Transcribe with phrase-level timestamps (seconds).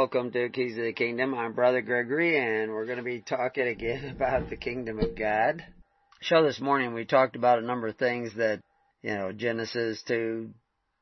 [0.00, 1.34] welcome to Keys of the Kingdom.
[1.34, 5.62] I'm Brother Gregory and we're going to be talking again about the Kingdom of God.
[6.22, 8.62] Show this morning we talked about a number of things that,
[9.02, 10.54] you know, Genesis 2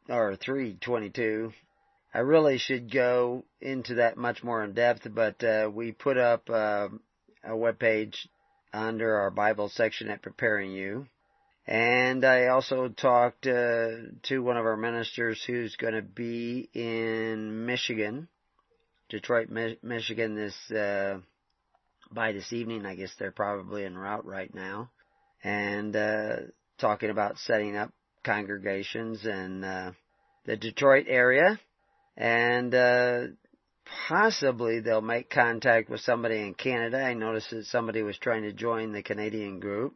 [0.08, 1.52] or 322.
[2.12, 6.50] I really should go into that much more in depth, but uh, we put up
[6.50, 6.88] uh,
[7.44, 8.28] a web page
[8.72, 11.06] under our Bible section at Preparing You.
[11.68, 13.90] And I also talked uh,
[14.24, 18.26] to one of our ministers who's going to be in Michigan
[19.08, 19.48] Detroit,
[19.82, 21.18] Michigan this uh,
[22.12, 22.84] by this evening.
[22.84, 24.90] I guess they're probably en route right now,
[25.42, 26.36] and uh,
[26.78, 27.90] talking about setting up
[28.22, 29.92] congregations in uh,
[30.44, 31.58] the Detroit area,
[32.18, 33.20] and uh,
[34.08, 36.98] possibly they'll make contact with somebody in Canada.
[36.98, 39.94] I noticed that somebody was trying to join the Canadian group,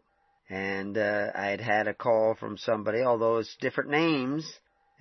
[0.48, 4.50] and uh, I had had a call from somebody, although it's different names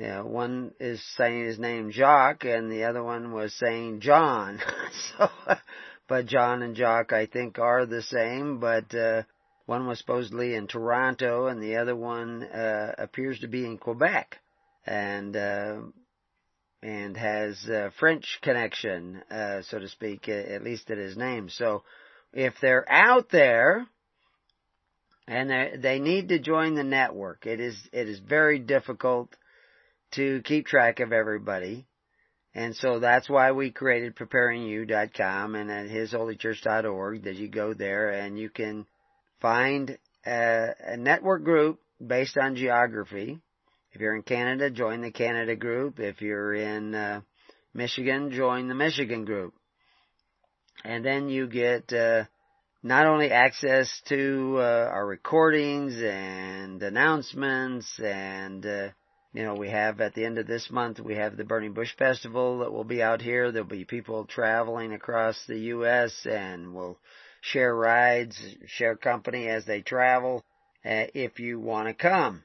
[0.02, 4.60] yeah, one is saying his name Jacques and the other one was saying John.
[5.18, 5.30] so,
[6.08, 9.22] but John and Jacques I think are the same, but, uh,
[9.68, 14.40] one was supposedly in Toronto and the other one, uh, appears to be in Quebec.
[14.88, 15.82] And, uh,
[16.82, 21.48] and has a French connection, uh, so to speak, at least at his name.
[21.48, 21.84] So,
[22.34, 23.86] if they're out there,
[25.28, 27.46] and they need to join the network.
[27.46, 29.30] It is, it is very difficult
[30.12, 31.86] to keep track of everybody.
[32.54, 38.38] And so that's why we created preparingyou.com and at hisholychurch.org that you go there and
[38.38, 38.86] you can
[39.40, 43.40] find a, a, network group based on geography.
[43.94, 46.00] If you're in Canada, join the Canada group.
[46.00, 47.22] If you're in uh,
[47.74, 49.54] Michigan, join the Michigan group.
[50.84, 52.26] And then you get uh,
[52.84, 58.90] not only access to uh, our recordings and announcements and uh,
[59.34, 61.96] you know, we have at the end of this month, we have the Burning Bush
[61.98, 63.52] Festival that will be out here.
[63.52, 66.26] There'll be people traveling across the U.S.
[66.26, 67.00] and we'll
[67.40, 68.38] share rides,
[68.68, 70.44] share company as they travel,
[70.86, 72.44] uh, if you want to come.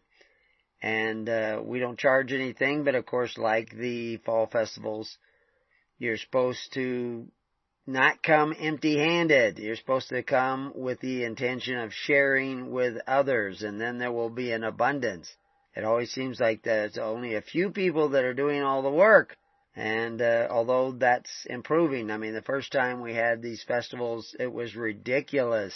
[0.80, 5.18] And, uh, we don't charge anything, but of course, like the fall festivals,
[5.98, 7.26] you're supposed to
[7.86, 9.58] not come empty handed.
[9.58, 14.30] You're supposed to come with the intention of sharing with others, and then there will
[14.30, 15.34] be an abundance.
[15.76, 19.36] It always seems like there's only a few people that are doing all the work.
[19.74, 24.50] And uh, although that's improving, I mean, the first time we had these festivals, it
[24.50, 25.74] was ridiculous.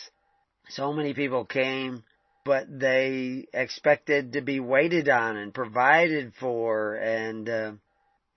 [0.70, 2.02] So many people came,
[2.46, 7.72] but they expected to be waited on and provided for, and uh,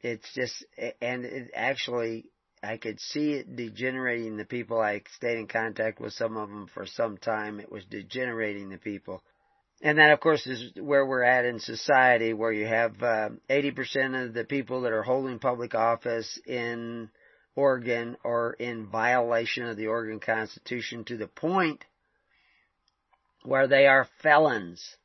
[0.01, 0.65] it's just,
[1.01, 2.25] and it actually,
[2.61, 4.81] I could see it degenerating the people.
[4.81, 7.61] I stayed in contact with some of them for some time.
[7.61, 9.23] It was degenerating the people.
[9.81, 14.27] And that, of course, is where we're at in society, where you have uh, 80%
[14.27, 17.09] of the people that are holding public office in
[17.55, 21.83] Oregon are in violation of the Oregon Constitution to the point
[23.43, 24.95] where they are felons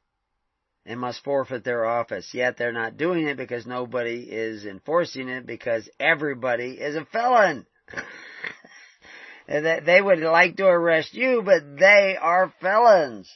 [0.87, 2.31] and must forfeit their office.
[2.33, 7.67] Yet they're not doing it because nobody is enforcing it because everybody is a felon.
[9.49, 13.31] they would like to arrest you, but they are felons.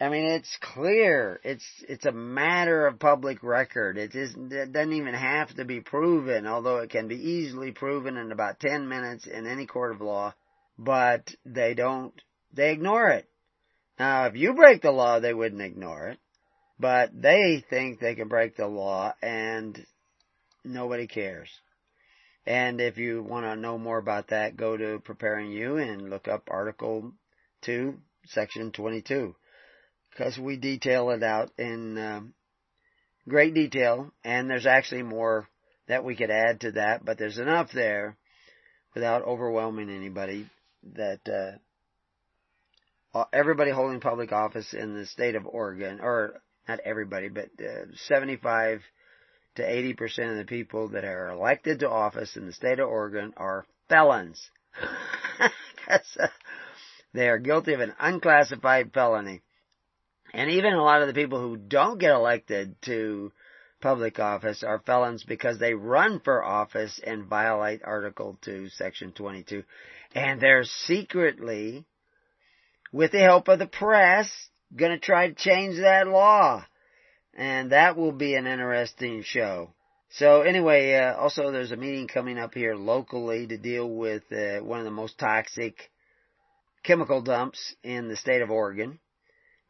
[0.00, 1.40] I mean, it's clear.
[1.42, 3.98] It's, it's a matter of public record.
[3.98, 8.16] It isn't, it doesn't even have to be proven, although it can be easily proven
[8.16, 10.34] in about 10 minutes in any court of law.
[10.78, 12.14] But they don't,
[12.52, 13.28] they ignore it.
[13.98, 16.18] Now, if you break the law, they wouldn't ignore it.
[16.78, 19.84] But they think they can break the law and
[20.64, 21.50] nobody cares.
[22.46, 26.28] And if you want to know more about that, go to Preparing You and look
[26.28, 27.12] up Article
[27.62, 29.34] 2, Section 22
[30.18, 32.34] because we detail it out in um,
[33.28, 35.48] great detail, and there's actually more
[35.86, 38.16] that we could add to that, but there's enough there
[38.94, 40.50] without overwhelming anybody
[40.94, 41.20] that
[43.14, 46.34] uh, everybody holding public office in the state of Oregon, or
[46.66, 48.82] not everybody, but uh, 75
[49.54, 53.34] to 80% of the people that are elected to office in the state of Oregon
[53.36, 54.50] are felons.
[55.88, 55.98] uh,
[57.14, 59.42] they are guilty of an unclassified felony.
[60.34, 63.32] And even a lot of the people who don't get elected to
[63.80, 69.62] public office are felons because they run for office and violate Article 2, Section 22.
[70.14, 71.84] And they're secretly,
[72.92, 74.30] with the help of the press,
[74.74, 76.64] gonna try to change that law.
[77.34, 79.72] And that will be an interesting show.
[80.10, 84.58] So anyway, uh, also there's a meeting coming up here locally to deal with uh,
[84.60, 85.90] one of the most toxic
[86.82, 88.98] chemical dumps in the state of Oregon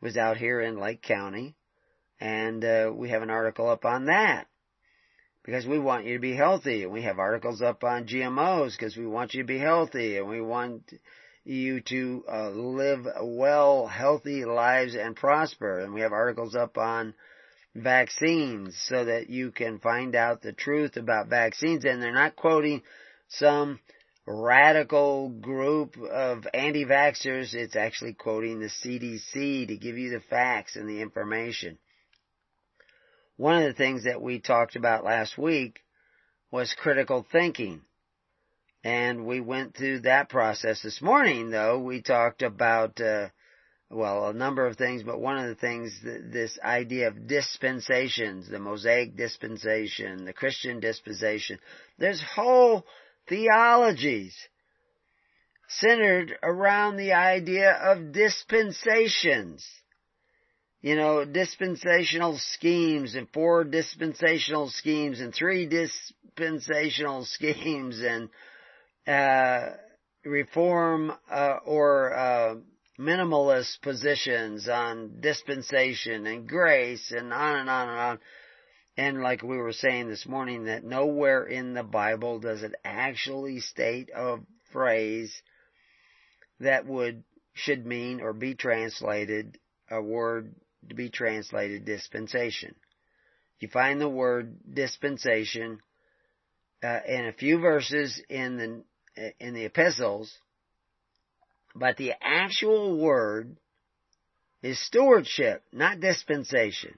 [0.01, 1.57] was out here in Lake County,
[2.21, 4.47] and uh, we have an article up on that
[5.45, 8.97] because we want you to be healthy and we have articles up on GMOs because
[8.97, 10.93] we want you to be healthy and we want
[11.45, 15.81] you to uh, live well, healthy lives and prosper.
[15.81, 17.15] And we have articles up on
[17.75, 22.83] vaccines so that you can find out the truth about vaccines and they're not quoting
[23.29, 23.81] some
[24.33, 27.55] radical group of anti-vaxxers.
[27.55, 31.79] It's actually quoting the CDC to give you the facts and the information.
[33.37, 35.81] One of the things that we talked about last week
[36.51, 37.83] was critical thinking.
[38.85, 41.79] And we went through that process this morning though.
[41.79, 43.29] We talked about, uh,
[43.91, 48.59] well, a number of things, but one of the things, this idea of dispensations, the
[48.59, 51.59] Mosaic dispensation, the Christian dispensation,
[51.99, 52.85] there's whole
[53.29, 54.35] theologies
[55.69, 59.67] centered around the idea of dispensations
[60.81, 68.29] you know, dispensational schemes and four dispensational schemes and three dispensational schemes and,
[69.07, 69.75] uh,
[70.25, 72.55] reform, uh, or, uh,
[73.01, 78.19] minimalist positions on dispensation and grace and on and on and on.
[78.99, 83.61] And like we were saying this morning that nowhere in the Bible does it actually
[83.61, 84.39] state a
[84.73, 85.33] phrase
[86.59, 87.23] that would,
[87.55, 89.57] should mean or be translated
[89.89, 90.53] a word
[90.89, 92.75] to be translated dispensation.
[93.61, 95.79] You find the word dispensation
[96.83, 98.85] uh, in a few verses in the
[99.41, 100.33] in the epistles,
[101.75, 103.57] but the actual word
[104.63, 106.95] is stewardship, not dispensation.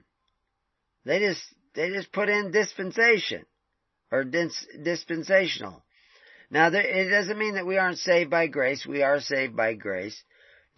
[1.06, 1.42] They just
[1.74, 3.44] they just put in dispensation
[4.10, 5.82] or dis, dispensational.
[6.50, 8.84] Now, there, it doesn't mean that we aren't saved by grace.
[8.86, 10.20] We are saved by grace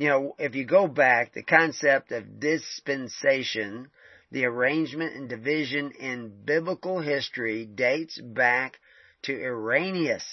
[0.03, 3.89] you know, if you go back, the concept of dispensation,
[4.33, 8.81] the arrangement and division in biblical history dates back
[9.23, 10.25] to Irenaeus.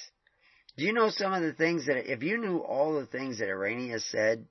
[0.75, 3.49] Do you know some of the things that, if you knew all the things that
[3.49, 4.47] Irenaeus said,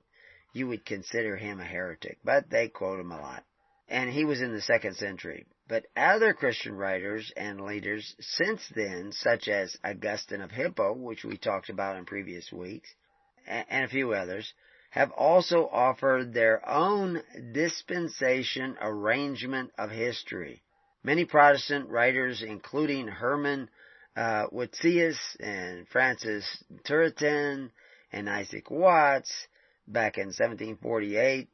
[0.53, 3.43] you would consider him a heretic, but they quote him a lot.
[3.87, 5.47] And he was in the second century.
[5.69, 11.37] But other Christian writers and leaders since then, such as Augustine of Hippo, which we
[11.37, 12.89] talked about in previous weeks,
[13.45, 14.51] and a few others,
[14.89, 17.21] have also offered their own
[17.51, 20.63] dispensation arrangement of history.
[21.03, 23.69] Many Protestant writers, including Herman
[24.17, 24.47] uh,
[25.39, 27.69] and Francis Turretin
[28.11, 29.47] and Isaac Watts,
[29.87, 31.47] back in 1748,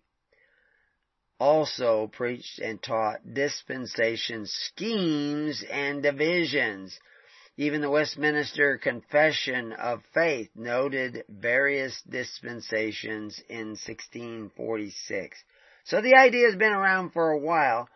[1.39, 6.97] also preached and taught dispensation schemes and divisions
[7.57, 15.37] even the Westminster Confession of Faith noted various dispensations in 1646.
[15.85, 17.87] So the idea has been around for a while,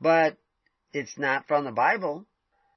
[0.00, 0.38] but
[0.94, 2.24] it's not from the Bible.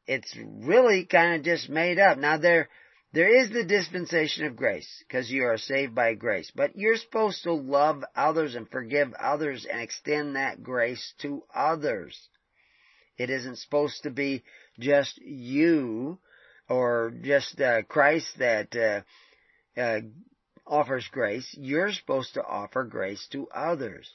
[0.07, 2.17] It's really kind of just made up.
[2.17, 2.67] Now there,
[3.15, 6.51] there is the dispensation of grace, because you are saved by grace.
[6.53, 12.19] But you're supposed to love others and forgive others and extend that grace to others.
[13.17, 14.44] It isn't supposed to be
[14.77, 16.19] just you
[16.67, 20.01] or just uh, Christ that uh, uh,
[20.67, 21.48] offers grace.
[21.57, 24.12] You're supposed to offer grace to others.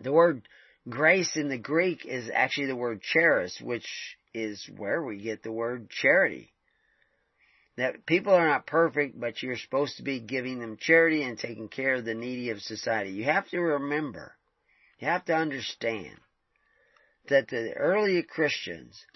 [0.00, 0.42] The word
[0.88, 3.88] grace in the Greek is actually the word charis, which
[4.32, 6.52] is where we get the word charity.
[7.76, 11.68] That people are not perfect, but you're supposed to be giving them charity and taking
[11.68, 13.10] care of the needy of society.
[13.10, 14.34] You have to remember,
[14.98, 16.18] you have to understand
[17.28, 19.06] that the early Christians,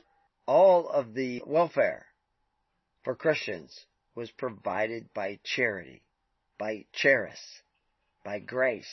[0.46, 2.06] all of the welfare
[3.04, 3.84] for Christians
[4.14, 6.02] was provided by charity,
[6.58, 7.40] by charis,
[8.24, 8.88] by grace.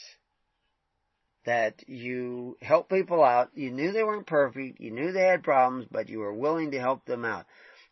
[1.45, 3.49] That you help people out.
[3.53, 4.79] You knew they weren't perfect.
[4.79, 7.45] You knew they had problems, but you were willing to help them out.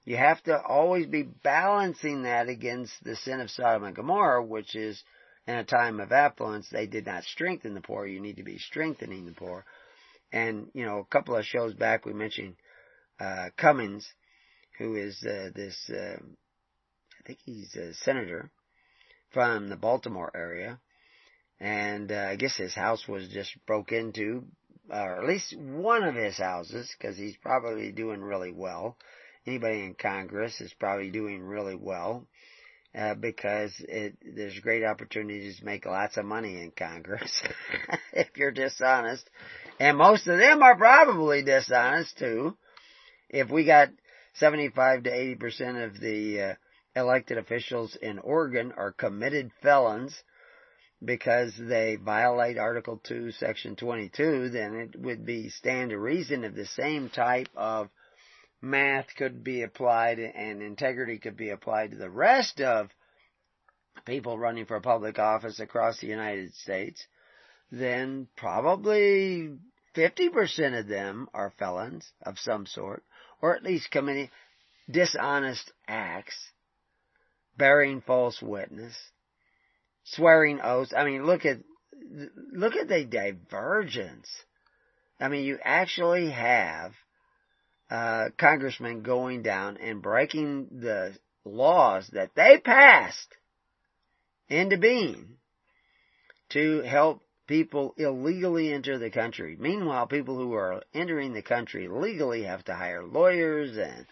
[0.04, 4.76] You have to always be balancing that against the sin of Sodom and Gomorrah, which
[4.76, 5.04] is
[5.48, 8.06] in a time of affluence, they did not strengthen the poor.
[8.06, 9.66] You need to be strengthening the poor.
[10.32, 12.56] And, you know, a couple of shows back we mentioned,
[13.20, 14.08] uh, Cummings,
[14.80, 18.52] who is uh, this, uh, I think he's a senator
[19.32, 20.80] from the Baltimore area.
[21.60, 24.46] And uh, I guess his house was just broke into,
[24.90, 28.98] or at least one of his houses, because he's probably doing really well.
[29.46, 32.28] Anybody in Congress is probably doing really well.
[32.94, 37.42] Uh, because it, there's great opportunities to make lots of money in Congress
[38.14, 39.30] if you're dishonest.
[39.80, 42.58] And most of them are probably dishonest too.
[43.30, 43.90] If we got
[44.34, 46.54] 75 to 80% of the uh,
[46.94, 50.22] elected officials in Oregon are committed felons
[51.04, 56.56] because they violate Article 2, Section 22, then it would be stand to reason if
[56.56, 57.90] the same type of
[58.62, 62.90] math could be applied and integrity could be applied to the rest of
[64.06, 67.06] people running for public office across the United States,
[67.72, 69.58] then probably
[69.96, 73.04] 50% of them are felons of some sort,
[73.42, 74.30] or at least committing
[74.90, 76.52] dishonest acts,
[77.58, 78.96] bearing false witness,
[80.04, 80.94] swearing oaths.
[80.96, 81.60] I mean, look at,
[82.54, 84.30] look at the divergence.
[85.20, 86.94] I mean, you actually have
[87.92, 93.36] uh, congressmen going down and breaking the laws that they passed
[94.48, 95.38] into being
[96.50, 99.58] to help people illegally enter the country.
[99.60, 104.06] Meanwhile, people who are entering the country legally have to hire lawyers and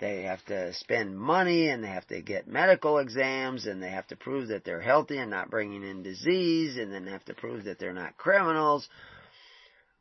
[0.00, 4.06] they have to spend money and they have to get medical exams and they have
[4.08, 7.64] to prove that they're healthy and not bringing in disease and then have to prove
[7.64, 8.88] that they're not criminals.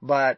[0.01, 0.37] But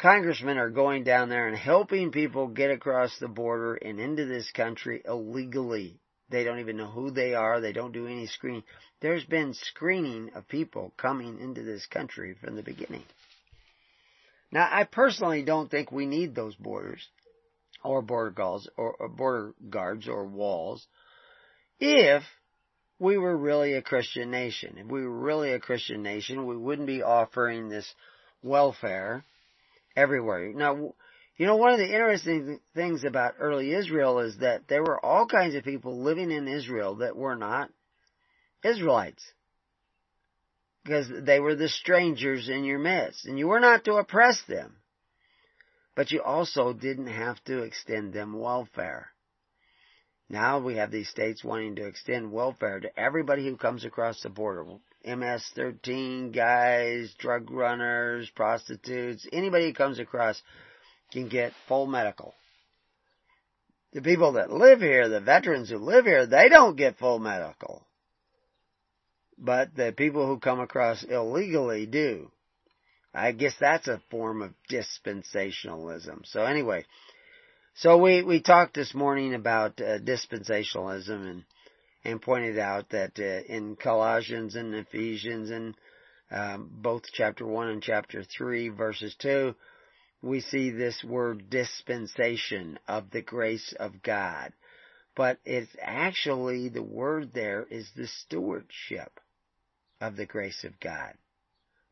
[0.00, 4.50] congressmen are going down there and helping people get across the border and into this
[4.52, 6.00] country illegally.
[6.30, 7.60] They don't even know who they are.
[7.60, 8.62] They don't do any screening.
[9.00, 13.02] There's been screening of people coming into this country from the beginning.
[14.52, 17.06] Now, I personally don't think we need those borders
[17.84, 20.86] or border guards or, or border guards or walls
[21.78, 22.22] if
[22.98, 24.76] we were really a Christian nation.
[24.78, 27.92] If we were really a Christian nation, we wouldn't be offering this
[28.42, 29.24] welfare
[29.96, 30.52] everywhere.
[30.52, 30.94] Now,
[31.36, 35.26] you know, one of the interesting things about early Israel is that there were all
[35.26, 37.70] kinds of people living in Israel that were not
[38.62, 39.24] Israelites.
[40.84, 44.76] Because they were the strangers in your midst, and you were not to oppress them.
[45.94, 49.08] But you also didn't have to extend them welfare.
[50.30, 54.30] Now we have these states wanting to extend welfare to everybody who comes across the
[54.30, 54.64] border.
[55.04, 60.40] MS-13 guys, drug runners, prostitutes, anybody who comes across
[61.12, 62.34] can get full medical.
[63.92, 67.84] The people that live here, the veterans who live here, they don't get full medical.
[69.36, 72.30] But the people who come across illegally do.
[73.12, 76.24] I guess that's a form of dispensationalism.
[76.26, 76.84] So anyway,
[77.74, 81.44] so we, we talked this morning about uh, dispensationalism and
[82.04, 85.74] and pointed out that uh, in Colossians and Ephesians and
[86.30, 89.54] um, both chapter 1 and chapter 3 verses 2
[90.22, 94.52] we see this word dispensation of the grace of God.
[95.16, 99.18] But it's actually the word there is the stewardship
[100.00, 101.14] of the grace of God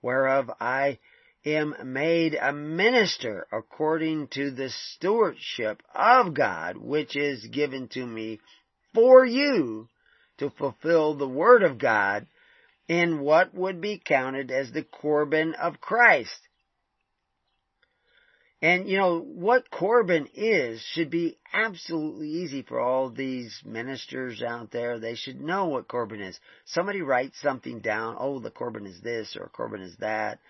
[0.02, 0.98] whereof I
[1.44, 8.40] am made a minister according to the stewardship of God which is given to me
[8.94, 9.88] for you
[10.38, 12.26] to fulfill the Word of God
[12.88, 16.40] in what would be counted as the Corban of Christ.
[18.60, 24.72] And you know, what Corban is should be absolutely easy for all these ministers out
[24.72, 24.98] there.
[24.98, 26.40] They should know what Corban is.
[26.64, 30.40] Somebody writes something down, oh, the Corban is this or Corban is that.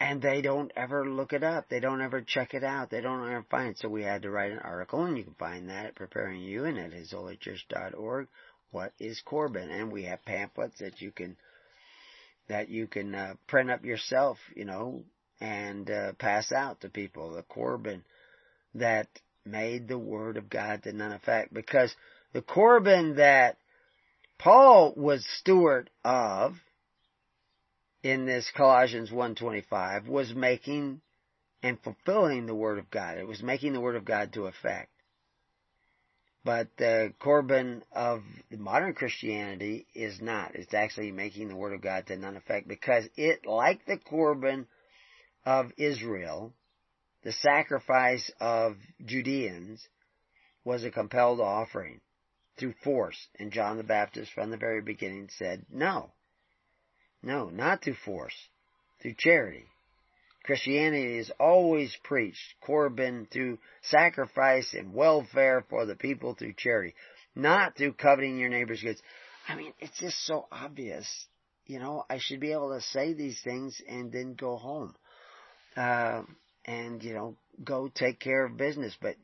[0.00, 1.68] And they don't ever look it up.
[1.68, 2.88] They don't ever check it out.
[2.88, 3.78] They don't ever find it.
[3.78, 6.64] So we had to write an article, and you can find that at Preparing You
[6.64, 8.26] and at HisHolyChurch.org.
[8.70, 9.70] What is Corban?
[9.70, 11.36] And we have pamphlets that you can
[12.48, 15.04] that you can uh, print up yourself, you know,
[15.40, 17.34] and uh, pass out to people.
[17.34, 18.02] The Corban
[18.74, 19.06] that
[19.44, 21.94] made the Word of God to none effect, because
[22.32, 23.56] the Corban that
[24.38, 26.54] Paul was steward of
[28.02, 31.00] in this Colossians 1.25 was making
[31.62, 33.18] and fulfilling the Word of God.
[33.18, 34.90] It was making the Word of God to effect.
[36.42, 40.54] But the Corban of modern Christianity is not.
[40.54, 44.66] It's actually making the Word of God to none effect because it, like the Corban
[45.44, 46.54] of Israel,
[47.22, 49.86] the sacrifice of Judeans,
[50.64, 52.00] was a compelled offering
[52.58, 53.28] through force.
[53.38, 56.12] And John the Baptist from the very beginning said, no,
[57.22, 58.34] no, not through force,
[59.00, 59.64] through charity.
[60.44, 66.94] Christianity is always preached Corban through sacrifice and welfare for the people through charity,
[67.34, 69.02] not through coveting your neighbor's goods.
[69.46, 71.06] I mean, it's just so obvious.
[71.66, 74.94] You know, I should be able to say these things and then go home.
[75.76, 76.22] Uh,
[76.64, 78.96] and, you know, go take care of business.
[79.00, 79.16] But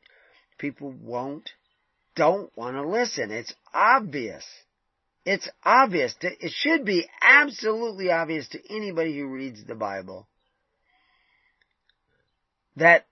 [0.57, 1.49] people won't,
[2.15, 3.31] don't want to listen.
[3.31, 4.45] It's obvious.
[5.29, 6.15] It's obvious.
[6.21, 10.25] To, it should be absolutely obvious to anybody who reads the Bible
[12.77, 13.07] that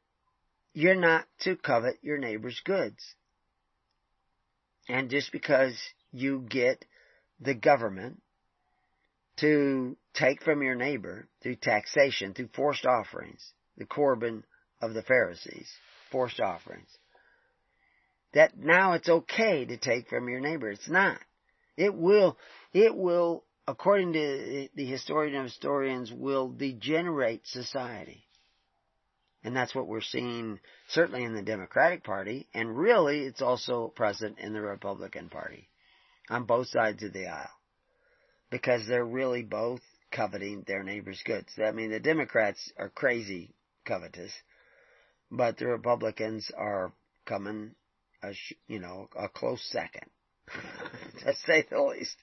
[0.74, 3.04] you're not to covet your neighbor's goods.
[4.88, 5.78] And just because
[6.14, 6.86] you get
[7.42, 8.22] the government
[9.42, 13.46] to take from your neighbor through taxation, through forced offerings,
[13.76, 14.46] the Corban
[14.82, 15.70] of the Pharisees,
[16.14, 16.88] forced offerings.
[18.34, 20.70] That now it's okay to take from your neighbor.
[20.70, 21.20] It's not.
[21.78, 22.38] It will,
[22.74, 28.26] it will, according to the historian of historians, will degenerate society.
[29.44, 34.40] And that's what we're seeing certainly in the Democratic Party, and really it's also present
[34.40, 35.70] in the Republican Party
[36.30, 37.50] on both sides of the aisle.
[38.50, 41.54] Because they're really both coveting their neighbor's goods.
[41.64, 43.54] I mean, the Democrats are crazy
[43.86, 44.32] covetous,
[45.30, 46.92] but the Republicans are
[47.26, 47.76] coming,
[48.24, 48.34] a,
[48.68, 50.10] you know, a close second,
[51.24, 52.16] to say the least.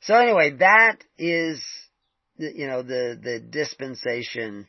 [0.00, 1.62] So anyway, that is,
[2.36, 4.66] you know, the the dispensation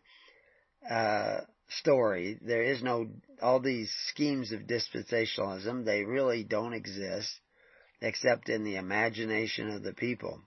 [0.89, 2.39] uh, story.
[2.41, 3.07] There is no
[3.41, 5.85] all these schemes of dispensationalism.
[5.85, 7.29] They really don't exist,
[8.01, 10.41] except in the imagination of the people.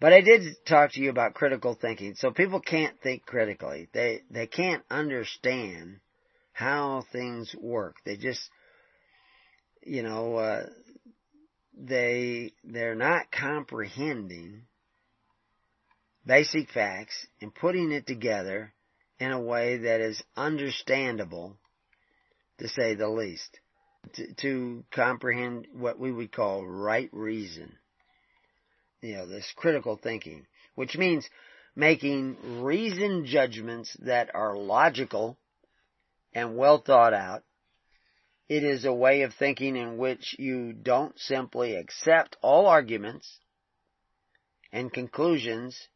[0.00, 2.14] But I did talk to you about critical thinking.
[2.14, 3.88] So people can't think critically.
[3.92, 6.00] They, they can't understand
[6.52, 7.96] how things work.
[8.06, 8.40] They just,
[9.82, 10.66] you know, uh,
[11.76, 14.62] they, they're not comprehending
[16.26, 18.72] basic facts and putting it together
[19.18, 21.56] in a way that is understandable,
[22.58, 23.58] to say the least,
[24.14, 27.72] to, to comprehend what we would call right reason
[29.02, 31.28] you know, this critical thinking, which means
[31.74, 35.38] making reasoned judgments that are logical
[36.34, 37.42] and well thought out.
[38.50, 43.38] It is a way of thinking in which you don't simply accept all arguments
[44.72, 45.86] and conclusions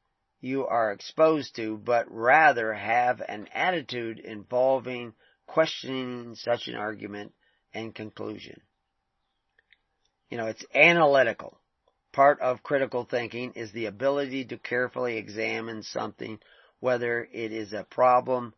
[0.41, 5.15] you are exposed to, but rather have an attitude involving
[5.49, 7.33] questioning such an argument
[7.73, 8.61] and conclusion.
[10.31, 11.59] You know, it's analytical.
[12.13, 16.39] Part of critical thinking is the ability to carefully examine something,
[16.79, 18.55] whether it is a problem,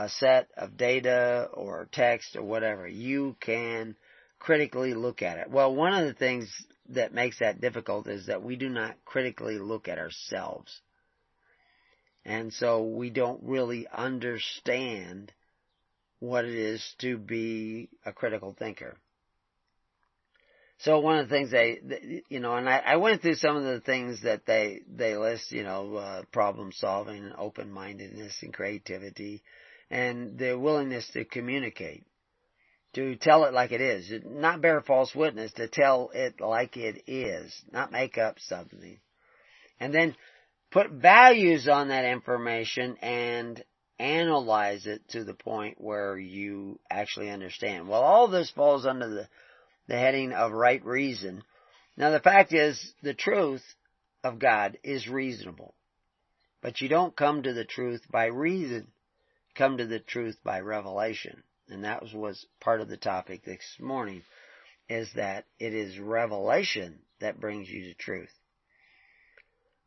[0.00, 2.88] a set of data, or text, or whatever.
[2.88, 3.96] You can
[4.38, 5.50] critically look at it.
[5.50, 6.50] Well, one of the things
[6.88, 10.80] that makes that difficult is that we do not critically look at ourselves.
[12.24, 15.32] And so we don't really understand
[16.18, 18.96] what it is to be a critical thinker.
[20.78, 23.64] So one of the things they, you know, and I, I went through some of
[23.64, 28.52] the things that they they list, you know, uh, problem solving, and open mindedness, and
[28.52, 29.42] creativity,
[29.90, 32.04] and the willingness to communicate,
[32.94, 37.02] to tell it like it is, not bear false witness, to tell it like it
[37.06, 38.98] is, not make up something,
[39.78, 40.14] and then
[40.70, 43.64] put values on that information and
[43.98, 47.88] analyze it to the point where you actually understand.
[47.88, 49.28] Well, all this falls under the
[49.90, 51.42] the heading of right reason.
[51.96, 53.62] Now the fact is, the truth
[54.22, 55.74] of God is reasonable.
[56.62, 58.86] But you don't come to the truth by reason.
[59.56, 61.42] Come to the truth by revelation.
[61.68, 64.22] And that was, was part of the topic this morning,
[64.88, 68.32] is that it is revelation that brings you to truth.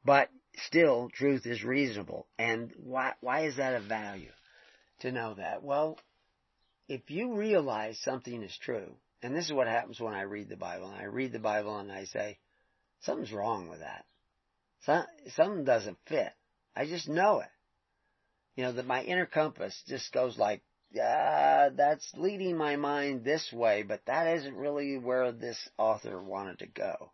[0.06, 0.30] But
[0.68, 2.28] still, truth is reasonable.
[2.38, 4.32] And why, why is that of value
[5.00, 5.64] to know that?
[5.64, 6.00] Well,
[6.88, 10.58] if you realize something is true, and this is what happens when I read the
[10.58, 10.90] Bible.
[10.90, 12.38] And I read the Bible and I say,
[13.02, 14.06] something's wrong with that.
[14.86, 16.32] Some, something doesn't fit.
[16.76, 17.48] I just know it.
[18.56, 20.62] You know, that my inner compass just goes like,
[20.96, 26.60] ah, that's leading my mind this way, but that isn't really where this author wanted
[26.60, 27.12] to go.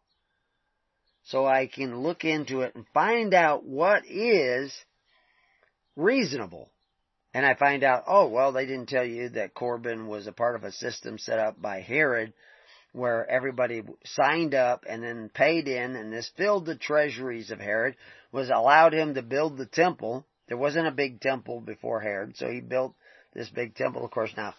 [1.24, 4.74] So I can look into it and find out what is
[5.96, 6.72] reasonable
[7.34, 10.56] and I find out, oh, well, they didn't tell you that Corban was a part
[10.56, 12.34] of a system set up by Herod
[12.92, 17.96] where everybody signed up and then paid in and this filled the treasuries of Herod,
[18.32, 20.26] was allowed him to build the temple.
[20.50, 22.96] There wasn't a big temple before Herod, so he built
[23.34, 24.04] this big temple.
[24.04, 24.56] Of course, now,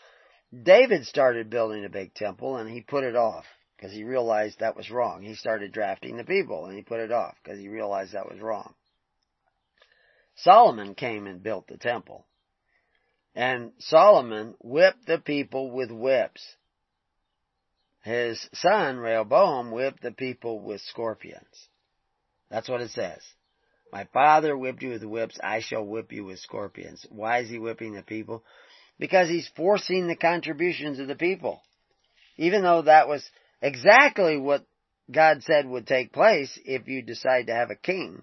[0.63, 3.45] David started building a big temple and he put it off
[3.77, 5.23] because he realized that was wrong.
[5.23, 8.41] He started drafting the people and he put it off because he realized that was
[8.41, 8.73] wrong.
[10.37, 12.25] Solomon came and built the temple.
[13.35, 16.43] And Solomon whipped the people with whips.
[18.03, 21.69] His son, Rehoboam, whipped the people with scorpions.
[22.49, 23.21] That's what it says.
[23.93, 27.05] My father whipped you with whips, I shall whip you with scorpions.
[27.11, 28.45] Why is he whipping the people?
[28.99, 31.63] Because he's forcing the contributions of the people.
[32.37, 33.29] Even though that was
[33.61, 34.65] exactly what
[35.11, 38.23] God said would take place if you decide to have a king,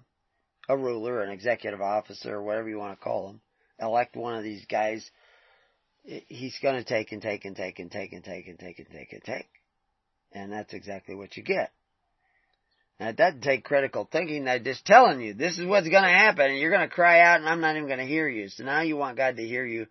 [0.68, 3.40] a ruler, an executive officer, whatever you want to call him
[3.80, 5.08] elect one of these guys,
[6.04, 8.90] he's going to take and take and take and take and take and take and
[8.90, 9.48] take and take.
[10.32, 11.70] And that's exactly what you get.
[12.98, 14.44] Now, it doesn't take critical thinking.
[14.44, 17.20] They're just telling you this is what's going to happen, and you're going to cry
[17.20, 18.48] out, and I'm not even going to hear you.
[18.48, 19.86] So now you want God to hear you.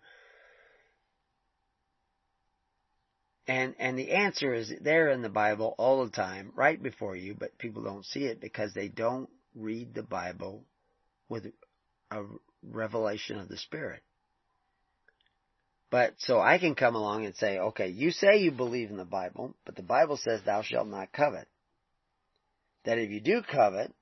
[3.46, 7.34] And and the answer is there in the Bible all the time, right before you,
[7.34, 10.64] but people don't see it because they don't read the Bible
[11.30, 11.46] with
[12.10, 12.24] a
[12.62, 14.02] revelation of the Spirit.
[15.90, 19.06] But so I can come along and say, okay, you say you believe in the
[19.06, 21.48] Bible, but the Bible says thou shalt not covet.
[22.84, 23.92] That if you do covet,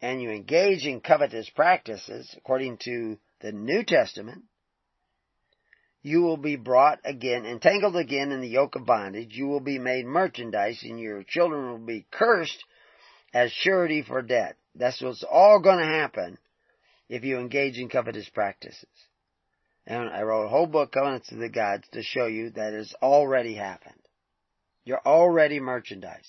[0.00, 4.44] and you engage in covetous practices, according to the New Testament,
[6.02, 9.34] you will be brought again, entangled again in the yoke of bondage.
[9.34, 12.64] You will be made merchandise, and your children will be cursed
[13.34, 14.56] as surety for debt.
[14.74, 16.38] That's what's all going to happen
[17.08, 18.86] if you engage in covetous practices.
[19.86, 22.94] And I wrote a whole book, Covenants of the Gods, to show you that has
[23.02, 24.00] already happened.
[24.84, 26.28] You're already merchandise.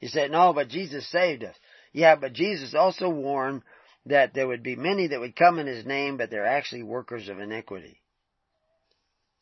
[0.00, 1.54] You say, no, but Jesus saved us.
[1.92, 3.62] Yeah, but Jesus also warned
[4.06, 7.28] that there would be many that would come in His name, but they're actually workers
[7.28, 8.00] of iniquity.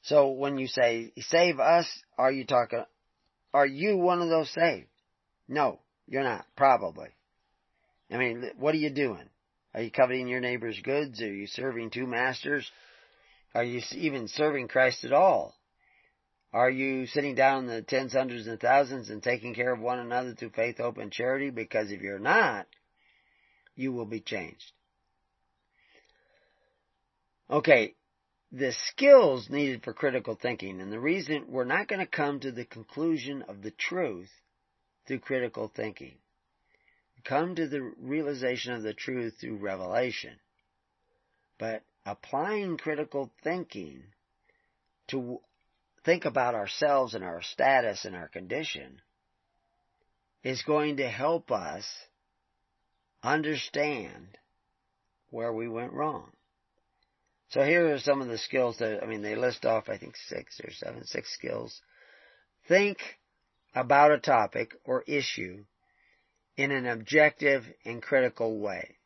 [0.03, 2.85] So when you say, save us, are you talking,
[3.53, 4.87] are you one of those saved?
[5.49, 7.09] No, you're not, probably.
[8.11, 9.29] I mean, what are you doing?
[9.75, 11.21] Are you coveting your neighbor's goods?
[11.21, 12.71] Are you serving two masters?
[13.53, 15.56] Are you even serving Christ at all?
[16.57, 19.99] Are you sitting down in the tens, hundreds, and thousands and taking care of one
[19.99, 21.51] another through faith, hope, and charity?
[21.51, 22.67] Because if you're not,
[23.75, 24.73] you will be changed.
[27.51, 27.95] Okay,
[28.51, 32.51] the skills needed for critical thinking, and the reason we're not going to come to
[32.51, 34.31] the conclusion of the truth
[35.07, 36.17] through critical thinking.
[37.23, 40.41] come to the realization of the truth through revelation.
[41.59, 44.05] But applying critical thinking
[45.09, 45.43] to
[46.07, 49.03] think about ourselves and our status and our condition
[50.45, 51.85] is going to help us
[53.25, 54.39] understand
[55.31, 56.31] where we went wrong.
[57.49, 60.15] So here are some of the skills that, I mean, they list off, I think,
[60.29, 61.81] six or seven, six skills.
[62.69, 62.99] Think
[63.75, 65.65] about a topic or issue
[66.57, 68.97] in an objective and critical way.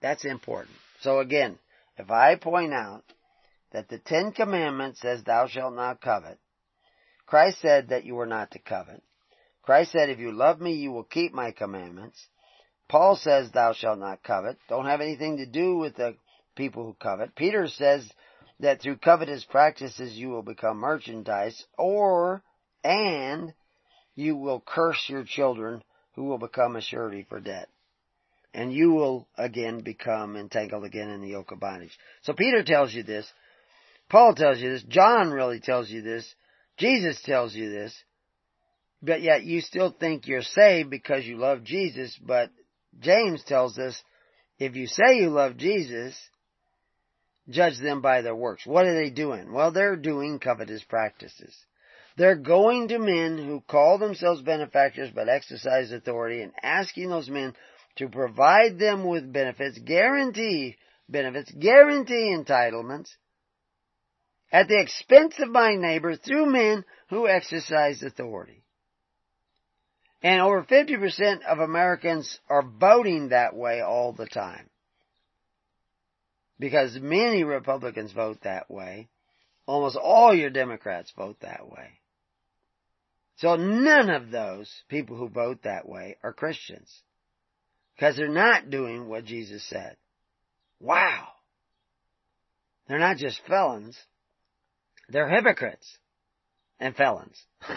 [0.00, 0.76] That's important.
[1.00, 1.58] So again,
[1.98, 3.04] if I point out
[3.72, 6.38] that the Ten Commandments says thou shalt not covet,
[7.26, 9.02] Christ said that you were not to covet.
[9.62, 12.24] Christ said, if you love me, you will keep my commandments.
[12.88, 14.58] Paul says, thou shalt not covet.
[14.68, 16.14] Don't have anything to do with the
[16.54, 17.34] people who covet.
[17.34, 18.08] Peter says
[18.60, 22.42] that through covetous practices you will become merchandise, or,
[22.84, 23.52] and,
[24.14, 25.82] you will curse your children
[26.14, 27.68] who will become a surety for debt.
[28.54, 31.98] And you will again become entangled again in the yoke of bondage.
[32.22, 33.30] So Peter tells you this.
[34.08, 34.84] Paul tells you this.
[34.84, 36.34] John really tells you this.
[36.76, 37.94] Jesus tells you this,
[39.02, 42.50] but yet you still think you're saved because you love Jesus, but
[43.00, 44.00] James tells us,
[44.58, 46.18] if you say you love Jesus,
[47.48, 48.66] judge them by their works.
[48.66, 49.52] What are they doing?
[49.52, 51.54] Well, they're doing covetous practices.
[52.16, 57.54] They're going to men who call themselves benefactors but exercise authority and asking those men
[57.96, 60.76] to provide them with benefits, guarantee
[61.08, 63.08] benefits, guarantee entitlements,
[64.52, 68.62] at the expense of my neighbor through men who exercise authority.
[70.22, 74.68] And over 50% of Americans are voting that way all the time.
[76.58, 79.08] Because many Republicans vote that way.
[79.66, 82.00] Almost all your Democrats vote that way.
[83.36, 86.90] So none of those people who vote that way are Christians.
[87.94, 89.96] Because they're not doing what Jesus said.
[90.80, 91.28] Wow!
[92.88, 93.98] They're not just felons,
[95.08, 95.98] they're hypocrites
[96.78, 97.40] and felons.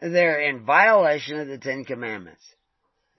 [0.00, 2.42] They're in violation of the Ten Commandments.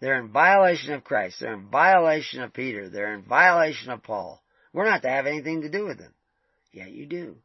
[0.02, 1.38] They're in violation of Christ.
[1.40, 2.90] They're in violation of Peter.
[2.90, 4.44] They're in violation of Paul.
[4.74, 6.14] We're not to have anything to do with them.
[6.74, 7.38] Yeah, you do.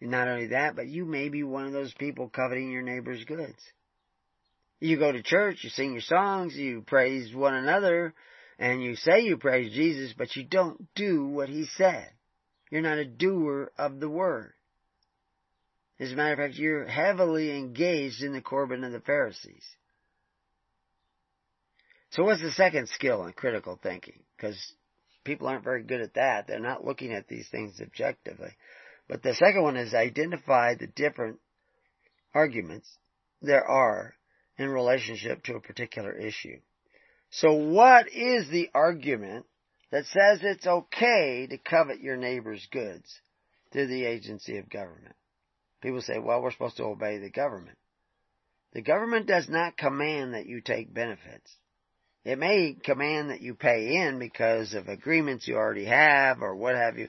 [0.00, 3.24] And not only that, but you may be one of those people coveting your neighbor's
[3.24, 3.58] goods.
[4.78, 8.12] You go to church, you sing your songs, you praise one another,
[8.58, 12.10] and you say you praise Jesus, but you don't do what he said.
[12.70, 14.52] You're not a doer of the word.
[15.98, 19.64] As a matter of fact, you're heavily engaged in the Corban of the Pharisees.
[22.10, 24.20] So what's the second skill in critical thinking?
[24.36, 24.56] Because
[25.24, 26.46] people aren't very good at that.
[26.46, 28.50] They're not looking at these things objectively.
[29.08, 31.38] But the second one is identify the different
[32.34, 32.88] arguments
[33.40, 34.14] there are
[34.58, 36.58] in relationship to a particular issue.
[37.30, 39.46] So what is the argument
[39.90, 43.20] that says it's okay to covet your neighbor's goods
[43.72, 45.14] through the agency of government.
[45.82, 47.78] People say, well, we're supposed to obey the government.
[48.72, 51.54] The government does not command that you take benefits.
[52.24, 56.74] It may command that you pay in because of agreements you already have or what
[56.74, 57.08] have you,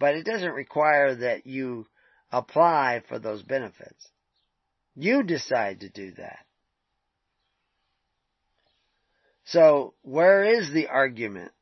[0.00, 1.86] but it doesn't require that you
[2.32, 4.08] apply for those benefits.
[4.96, 6.40] You decide to do that.
[9.44, 11.52] So where is the argument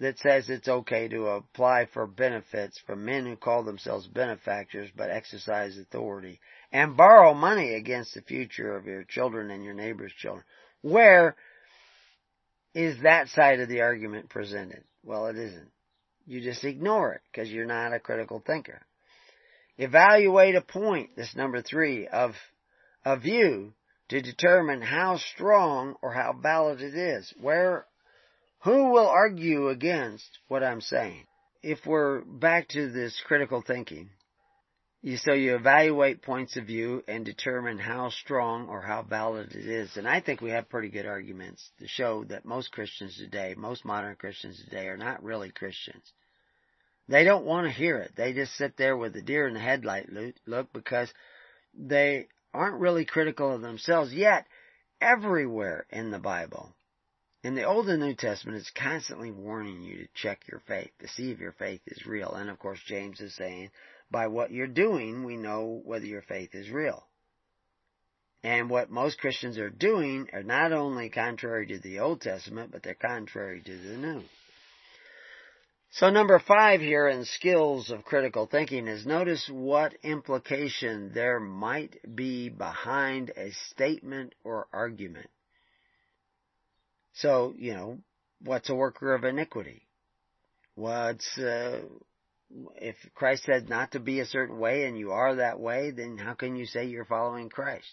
[0.00, 5.10] that says it's okay to apply for benefits from men who call themselves benefactors but
[5.10, 6.40] exercise authority
[6.72, 10.44] and borrow money against the future of your children and your neighbor's children?
[10.80, 11.36] Where
[12.74, 14.84] is that side of the argument presented?
[15.04, 15.70] Well, it isn't.
[16.26, 18.80] You just ignore it because you're not a critical thinker.
[19.76, 22.34] Evaluate a point, this number three, of
[23.04, 23.74] a view
[24.08, 27.32] to determine how strong or how valid it is.
[27.40, 27.86] Where,
[28.62, 31.26] who will argue against what I'm saying?
[31.62, 34.10] If we're back to this critical thinking,
[35.02, 39.66] you, so you evaluate points of view and determine how strong or how valid it
[39.66, 39.96] is.
[39.96, 43.84] And I think we have pretty good arguments to show that most Christians today, most
[43.84, 46.12] modern Christians today are not really Christians.
[47.08, 48.12] They don't want to hear it.
[48.14, 50.10] They just sit there with the deer in the headlight
[50.46, 51.10] look because
[51.74, 54.46] they aren't really critical of themselves yet
[55.00, 56.74] everywhere in the Bible.
[57.42, 61.08] In the Old and New Testament, it's constantly warning you to check your faith, to
[61.08, 62.32] see if your faith is real.
[62.32, 63.70] And of course, James is saying,
[64.10, 67.06] by what you're doing, we know whether your faith is real.
[68.42, 72.82] And what most Christians are doing are not only contrary to the Old Testament, but
[72.82, 74.22] they're contrary to the New.
[75.92, 81.96] So number five here in skills of critical thinking is notice what implication there might
[82.14, 85.30] be behind a statement or argument.
[87.14, 87.98] So, you know,
[88.42, 89.82] what's a worker of iniquity?
[90.74, 91.80] What's, uh,
[92.76, 96.18] if Christ said not to be a certain way and you are that way, then
[96.18, 97.86] how can you say you're following Christ?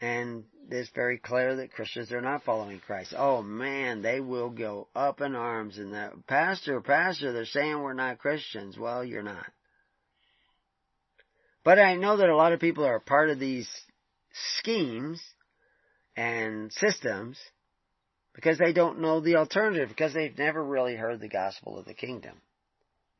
[0.00, 3.14] And it's very clear that Christians are not following Christ.
[3.16, 7.92] Oh man, they will go up in arms and that pastor, pastor, they're saying we're
[7.92, 8.76] not Christians.
[8.76, 9.46] Well, you're not.
[11.64, 13.68] But I know that a lot of people are part of these
[14.58, 15.22] schemes
[16.16, 17.38] and systems
[18.34, 21.94] because they don't know the alternative, because they've never really heard the gospel of the
[21.94, 22.40] kingdom.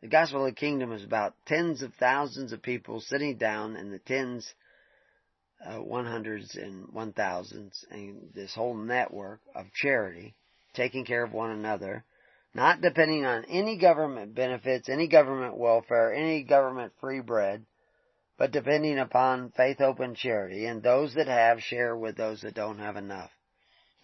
[0.00, 3.90] The gospel of the kingdom is about tens of thousands of people sitting down in
[3.90, 4.52] the tens
[5.64, 10.34] uh, 100s and 1000s and this whole network of charity,
[10.74, 12.04] taking care of one another,
[12.54, 17.64] not depending on any government benefits, any government welfare, any government free bread,
[18.38, 22.54] but depending upon faith, hope, and charity, and those that have share with those that
[22.54, 23.30] don't have enough.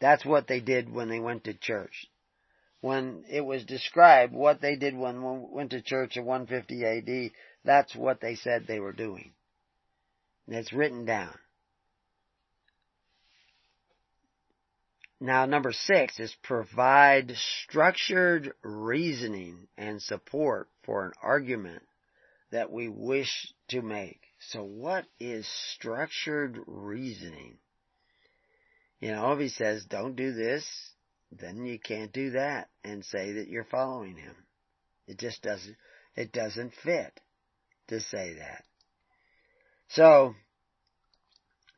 [0.00, 2.06] That's what they did when they went to church.
[2.80, 7.32] When it was described what they did when they went to church in 150 AD,
[7.64, 9.32] that's what they said they were doing.
[10.46, 11.36] And it's written down.
[15.20, 17.32] Now, number six is provide
[17.64, 21.82] structured reasoning and support for an argument
[22.50, 24.20] that we wish to make.
[24.50, 27.58] So what is structured reasoning?
[29.00, 30.64] You know, if he says, don't do this,
[31.30, 34.34] then you can't do that and say that you're following him.
[35.06, 35.76] It just doesn't,
[36.16, 37.20] it doesn't fit
[37.88, 38.64] to say that.
[39.88, 40.34] So,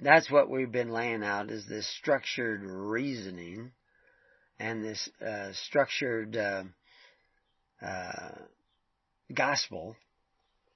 [0.00, 3.72] that's what we've been laying out is this structured reasoning
[4.58, 6.64] and this uh, structured uh,
[7.84, 8.30] uh,
[9.32, 9.96] gospel.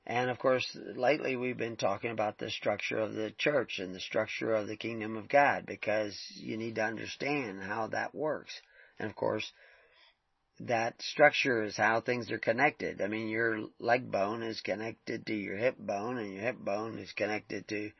[0.06, 4.00] And of course, lately we've been talking about the structure of the church and the
[4.00, 8.52] structure of the kingdom of God because you need to understand how that works.
[8.98, 9.50] And of course,
[10.60, 13.00] that structure is how things are connected.
[13.00, 16.98] I mean, your leg bone is connected to your hip bone and your hip bone
[16.98, 17.90] is connected to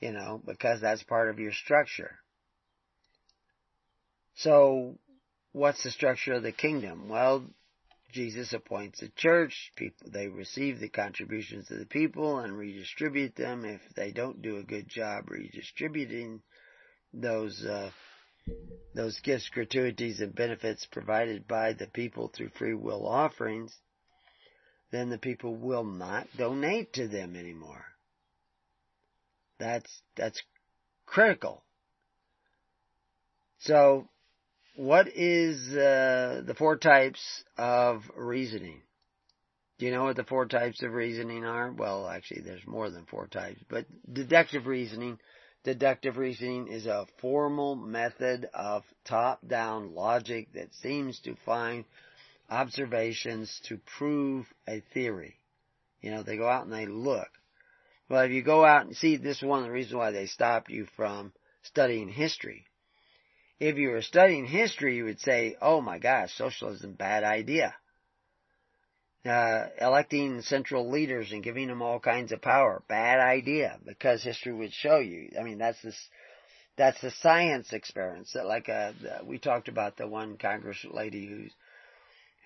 [0.00, 2.18] you know, because that's part of your structure.
[4.36, 4.98] So,
[5.52, 7.08] what's the structure of the kingdom?
[7.08, 7.44] Well,
[8.12, 13.64] Jesus appoints a church, people, they receive the contributions of the people and redistribute them.
[13.64, 16.40] If they don't do a good job redistributing
[17.12, 17.90] those, uh,
[18.94, 23.76] those gifts, gratuities, and benefits provided by the people through free will offerings,
[24.92, 27.84] then the people will not donate to them anymore.
[29.58, 30.40] That's, that's
[31.06, 31.64] critical.
[33.58, 34.08] So,
[34.76, 38.82] what is uh, the four types of reasoning?
[39.78, 41.72] Do you know what the four types of reasoning are?
[41.72, 45.18] Well, actually, there's more than four types, but deductive reasoning.
[45.64, 51.84] Deductive reasoning is a formal method of top-down logic that seems to find
[52.48, 55.34] observations to prove a theory.
[56.00, 57.28] You know, they go out and they look.
[58.08, 60.26] Well, if you go out and see, this is one of the reasons why they
[60.26, 62.64] stopped you from studying history.
[63.60, 67.74] If you were studying history, you would say, oh my gosh, socialism, bad idea.
[69.26, 72.82] uh, electing central leaders and giving them all kinds of power.
[72.88, 75.30] Bad idea because history would show you.
[75.38, 75.96] I mean, that's this,
[76.76, 78.92] that's the science experience that like, uh,
[79.24, 81.52] we talked about the one Congress lady who's,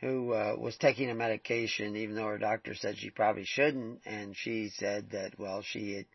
[0.00, 4.34] who, uh, was taking a medication even though her doctor said she probably shouldn't and
[4.36, 6.06] she said that, well, she had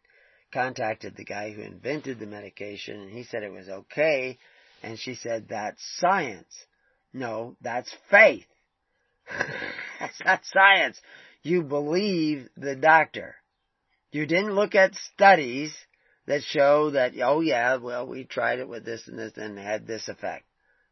[0.54, 4.38] contacted the guy who invented the medication and he said it was okay
[4.86, 6.54] and she said that's science.
[7.12, 8.46] No, that's faith.
[10.00, 11.02] That's not science.
[11.42, 13.36] You believe the doctor.
[14.12, 15.76] You didn't look at studies
[16.28, 19.62] that show that, oh yeah, well, we tried it with this and this and it
[19.64, 20.44] had this effect.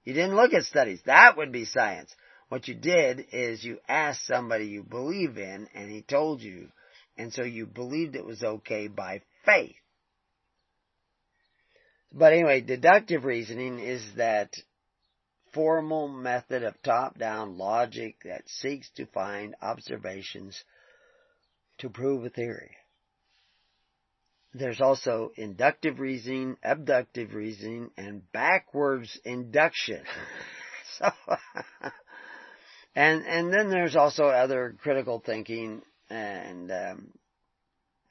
[0.04, 1.02] You didn't look at studies.
[1.06, 2.16] That would be science.
[2.50, 6.70] What you did is you asked somebody you believe in and he told you.
[7.18, 9.76] And so you believed it was okay by faith.
[12.14, 14.56] But anyway, deductive reasoning is that
[15.52, 20.64] formal method of top-down logic that seeks to find observations
[21.80, 22.78] to prove a theory.
[24.54, 30.04] There's also inductive reasoning, abductive reasoning, and backwards induction.
[31.00, 31.10] so,
[32.96, 37.08] and and then there's also other critical thinking and um,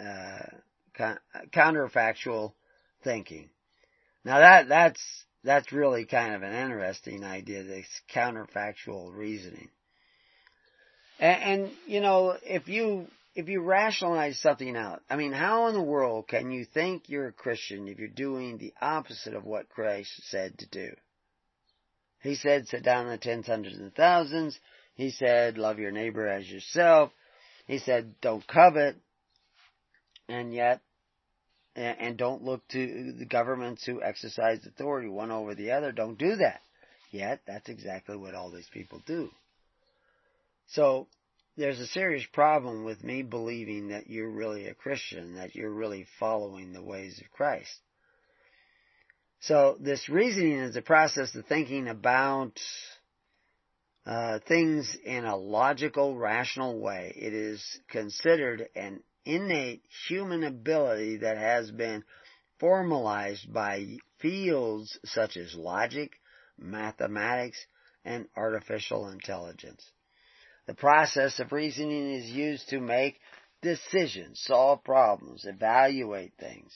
[0.00, 1.12] uh,
[1.52, 2.54] counterfactual
[3.04, 3.48] thinking.
[4.24, 5.00] Now that that's
[5.44, 9.68] that's really kind of an interesting idea, this counterfactual reasoning.
[11.18, 15.74] And, and, you know, if you, if you rationalize something out, I mean, how in
[15.74, 19.68] the world can you think you're a Christian if you're doing the opposite of what
[19.68, 20.90] Christ said to do?
[22.22, 24.56] He said, sit down in the tens, hundreds, and thousands.
[24.94, 27.11] He said, love your neighbor as yourself.
[27.66, 28.96] He said, don't covet.
[30.28, 30.80] And yet,
[31.74, 35.92] and don't look to the governments who exercise authority one over the other.
[35.92, 36.61] Don't do that.
[37.11, 39.30] Yet, that's exactly what all these people do.
[40.68, 41.08] So,
[41.56, 46.06] there's a serious problem with me believing that you're really a Christian, that you're really
[46.18, 47.74] following the ways of Christ.
[49.40, 52.58] So, this reasoning is a process of thinking about
[54.06, 57.12] uh, things in a logical, rational way.
[57.14, 62.04] It is considered an innate human ability that has been
[62.58, 63.87] formalized by
[64.18, 66.12] fields such as logic,
[66.58, 67.58] mathematics,
[68.04, 69.85] and artificial intelligence.
[70.66, 73.18] The process of reasoning is used to make
[73.62, 76.72] decisions, solve problems, evaluate things.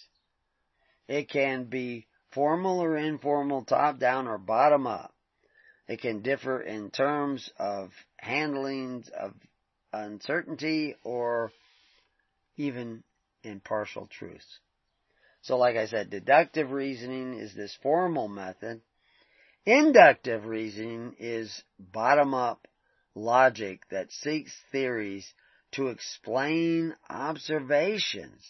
[1.09, 5.14] It can be formal or informal, top down or bottom up.
[5.88, 9.35] It can differ in terms of handling of
[9.92, 11.52] uncertainty or
[12.57, 13.03] even
[13.42, 14.61] in partial truths.
[15.42, 18.81] So like I said, deductive reasoning is this formal method.
[19.64, 22.66] Inductive reasoning is bottom up
[23.14, 25.27] logic that seeks theories
[25.73, 28.42] to explain observations.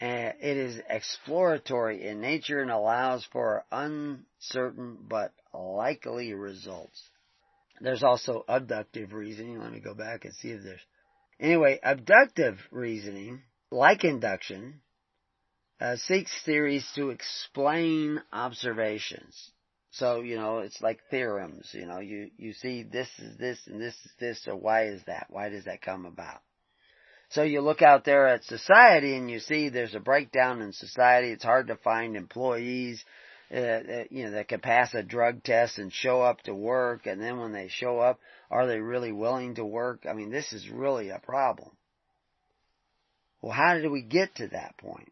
[0.00, 7.00] It is exploratory in nature and allows for uncertain but likely results.
[7.80, 9.60] There's also abductive reasoning.
[9.60, 10.80] Let me go back and see if there's
[11.40, 14.80] Anyway, abductive reasoning, like induction,
[15.80, 19.50] uh, seeks theories to explain observations.
[19.90, 23.80] So, you know, it's like theorems, you know, you, you see this is this and
[23.80, 25.26] this is this, so why is that?
[25.28, 26.40] Why does that come about?
[27.28, 31.28] So you look out there at society and you see there's a breakdown in society.
[31.28, 33.04] It's hard to find employees,
[33.50, 37.06] uh, uh you know, that can pass a drug test and show up to work.
[37.06, 38.20] And then when they show up,
[38.52, 40.04] are they really willing to work?
[40.08, 41.70] I mean, this is really a problem.
[43.40, 45.10] Well, how did we get to that point?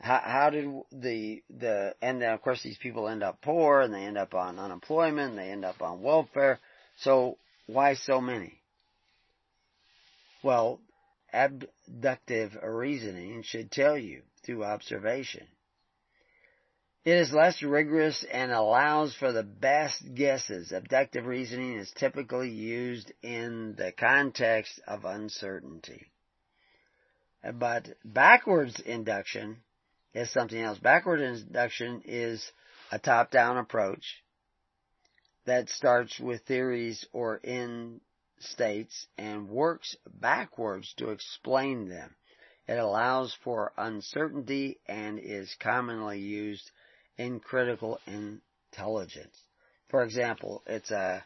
[0.00, 3.92] How, how did the, the, and then of course these people end up poor and
[3.92, 6.58] they end up on unemployment and they end up on welfare.
[6.98, 8.60] So why so many?
[10.42, 10.80] Well,
[11.32, 15.46] abductive reasoning should tell you through observation.
[17.04, 20.72] It is less rigorous and allows for the best guesses.
[20.72, 26.06] Abductive reasoning is typically used in the context of uncertainty.
[27.42, 29.58] But backwards induction
[30.14, 30.78] is something else.
[30.78, 32.50] Backwards induction is
[32.90, 34.22] a top-down approach
[35.44, 38.00] that starts with theories or in
[38.38, 42.14] states and works backwards to explain them.
[42.66, 46.70] It allows for uncertainty and is commonly used
[47.18, 49.36] in critical intelligence.
[49.88, 51.24] For example, it's a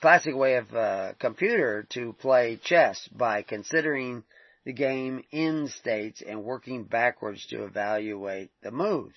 [0.00, 4.24] classic way of a computer to play chess by considering
[4.64, 9.16] the game in states and working backwards to evaluate the moves.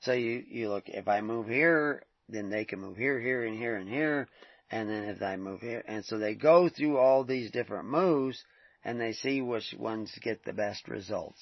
[0.00, 3.56] So you, you look, if I move here, then they can move here, here, and
[3.56, 4.28] here, and here,
[4.70, 8.42] and then if I move here, and so they go through all these different moves,
[8.84, 11.40] and they see which ones get the best results.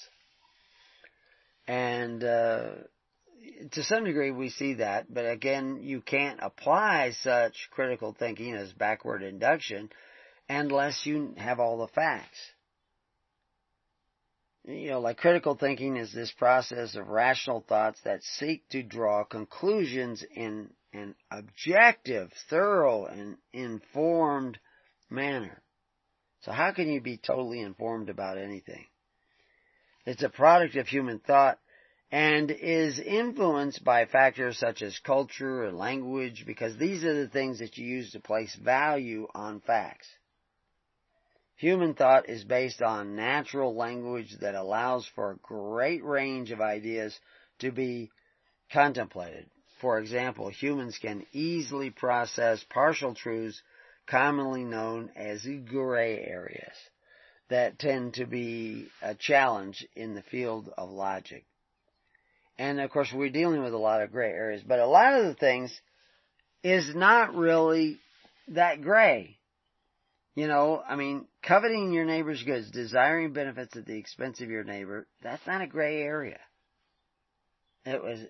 [1.66, 2.68] And uh,
[3.72, 8.72] to some degree, we see that, but again, you can't apply such critical thinking as
[8.72, 9.90] backward induction
[10.48, 12.38] unless you have all the facts.
[14.64, 19.22] You know, like critical thinking is this process of rational thoughts that seek to draw
[19.24, 24.58] conclusions in an objective, thorough, and informed
[25.08, 25.62] manner.
[26.42, 28.86] So how can you be totally informed about anything?
[30.04, 31.58] It's a product of human thought
[32.10, 37.58] and is influenced by factors such as culture and language because these are the things
[37.58, 40.08] that you use to place value on facts.
[41.56, 47.18] Human thought is based on natural language that allows for a great range of ideas
[47.60, 48.10] to be
[48.70, 49.46] contemplated.
[49.80, 53.60] For example, humans can easily process partial truths
[54.06, 56.76] commonly known as gray areas
[57.48, 61.44] that tend to be a challenge in the field of logic.
[62.58, 65.26] And of course we're dealing with a lot of gray areas, but a lot of
[65.26, 65.78] the things
[66.62, 67.98] is not really
[68.48, 69.38] that gray.
[70.34, 74.64] You know, I mean, coveting your neighbor's goods, desiring benefits at the expense of your
[74.64, 76.38] neighbor, that's not a gray area.
[77.86, 78.20] It was,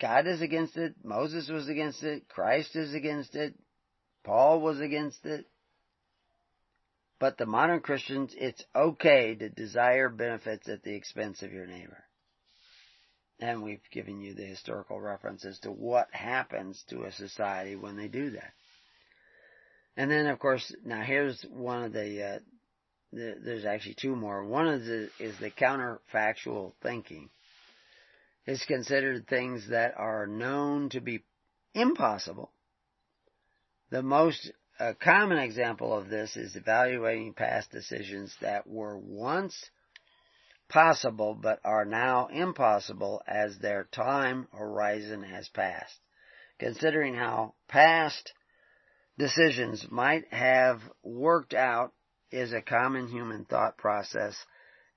[0.00, 3.54] God is against it, Moses was against it, Christ is against it,
[4.24, 5.44] Paul was against it.
[7.18, 12.05] But the modern Christians, it's okay to desire benefits at the expense of your neighbor.
[13.38, 18.08] And we've given you the historical references to what happens to a society when they
[18.08, 18.52] do that.
[19.96, 22.38] And then, of course, now here's one of the, uh,
[23.12, 24.44] the there's actually two more.
[24.44, 27.30] One of the is the counterfactual thinking.
[28.46, 31.24] It's considered things that are known to be
[31.74, 32.52] impossible.
[33.90, 39.56] The most uh, common example of this is evaluating past decisions that were once
[40.68, 45.98] possible but are now impossible as their time horizon has passed.
[46.58, 48.32] Considering how past
[49.18, 51.92] decisions might have worked out
[52.30, 54.36] is a common human thought process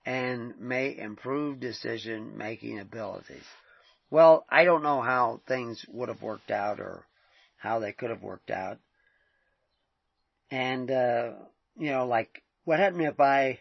[0.06, 3.44] and may improve decision making abilities.
[4.10, 7.06] Well, I don't know how things would have worked out or
[7.58, 8.80] how they could have worked out.
[10.50, 11.34] And, uh,
[11.78, 13.60] you know, like, what happened if I,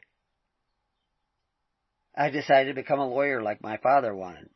[2.19, 4.51] I decided to become a lawyer like my father wanted?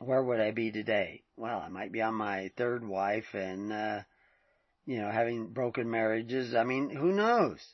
[0.00, 1.22] Where would I be today?
[1.36, 4.00] Well, I might be on my third wife and, uh,
[4.84, 6.56] you know, having broken marriages.
[6.56, 7.64] I mean, who knows?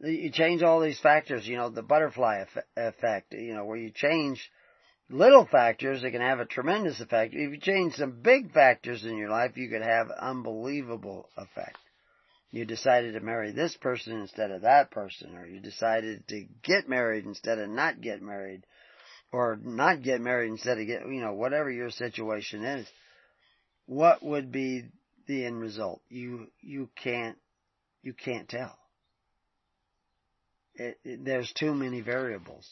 [0.00, 2.44] You change all these factors, you know, the butterfly
[2.76, 4.50] effect, you know, where you change
[5.10, 7.34] little factors, it can have a tremendous effect.
[7.34, 11.76] If you change some big factors in your life, you could have unbelievable effect.
[12.50, 16.88] You decided to marry this person instead of that person, or you decided to get
[16.88, 18.64] married instead of not get married,
[19.32, 22.86] or not get married instead of get, you know, whatever your situation is.
[23.84, 24.84] What would be
[25.28, 26.00] the end result.
[26.08, 27.38] You you can't
[28.02, 28.76] you can't tell.
[30.74, 32.68] It, it, there's too many variables.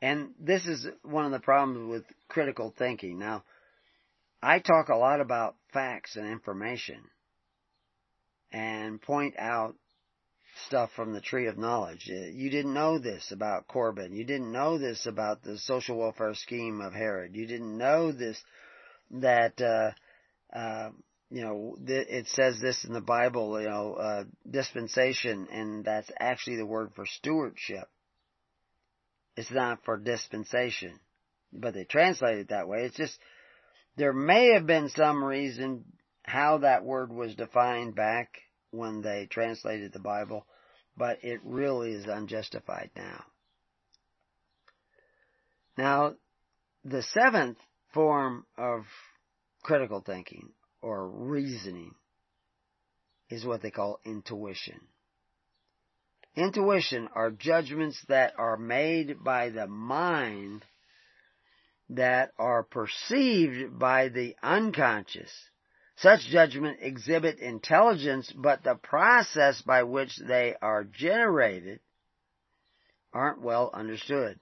[0.00, 3.18] And this is one of the problems with critical thinking.
[3.18, 3.42] Now,
[4.40, 6.98] I talk a lot about facts and information
[8.52, 9.74] and point out
[10.66, 12.10] stuff from the tree of knowledge.
[12.10, 14.14] Uh, you didn't know this about Corban.
[14.14, 17.36] You didn't know this about the social welfare scheme of Herod.
[17.36, 18.42] You didn't know this
[19.10, 19.92] that uh,
[20.56, 20.90] uh,
[21.30, 26.56] you know, it says this in the Bible, you know, uh, dispensation, and that's actually
[26.56, 27.86] the word for stewardship.
[29.36, 30.98] It's not for dispensation,
[31.52, 32.84] but they translate it that way.
[32.84, 33.18] It's just,
[33.96, 35.84] there may have been some reason
[36.28, 38.28] how that word was defined back
[38.70, 40.46] when they translated the Bible,
[40.96, 43.24] but it really is unjustified now.
[45.76, 46.14] Now,
[46.84, 47.58] the seventh
[47.94, 48.84] form of
[49.62, 50.50] critical thinking
[50.82, 51.92] or reasoning
[53.30, 54.80] is what they call intuition.
[56.36, 60.64] Intuition are judgments that are made by the mind
[61.90, 65.32] that are perceived by the unconscious.
[66.00, 71.80] Such judgment exhibit intelligence, but the process by which they are generated
[73.12, 74.38] aren't well understood.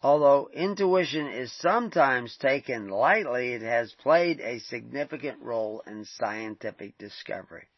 [0.00, 7.68] Although intuition is sometimes taken lightly, it has played a significant role in scientific discovery.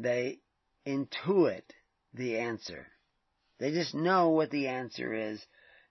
[0.00, 0.40] They
[0.84, 1.62] intuit
[2.12, 2.88] the answer.
[3.58, 5.40] They just know what the answer is.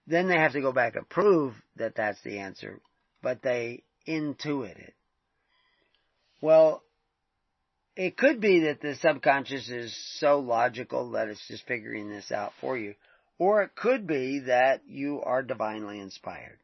[0.06, 2.82] Then they have to go back and prove that that's the answer,
[3.22, 4.94] but they intuit it.
[6.42, 6.82] Well,
[7.96, 12.52] it could be that the subconscious is so logical that it's just figuring this out
[12.60, 12.94] for you.
[13.38, 16.58] Or it could be that you are divinely inspired.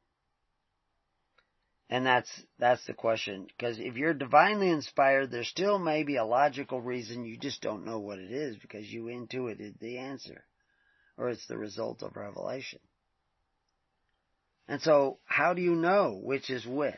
[1.89, 3.47] And that's, that's the question.
[3.47, 7.87] Because if you're divinely inspired, there still may be a logical reason you just don't
[7.87, 10.45] know what it is because you intuited the answer.
[11.17, 12.81] Or it's the result of revelation.
[14.67, 16.95] And so, how do you know which is which?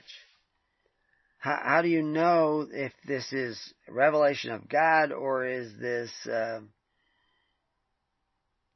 [1.41, 6.61] How, how do you know if this is revelation of God or is this uh,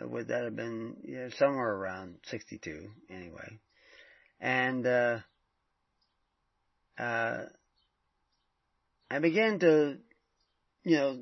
[0.00, 3.58] would that have been you know, somewhere around 62 anyway.
[4.40, 5.18] And, uh,
[6.98, 7.44] uh,
[9.10, 9.98] I began to,
[10.84, 11.18] you know,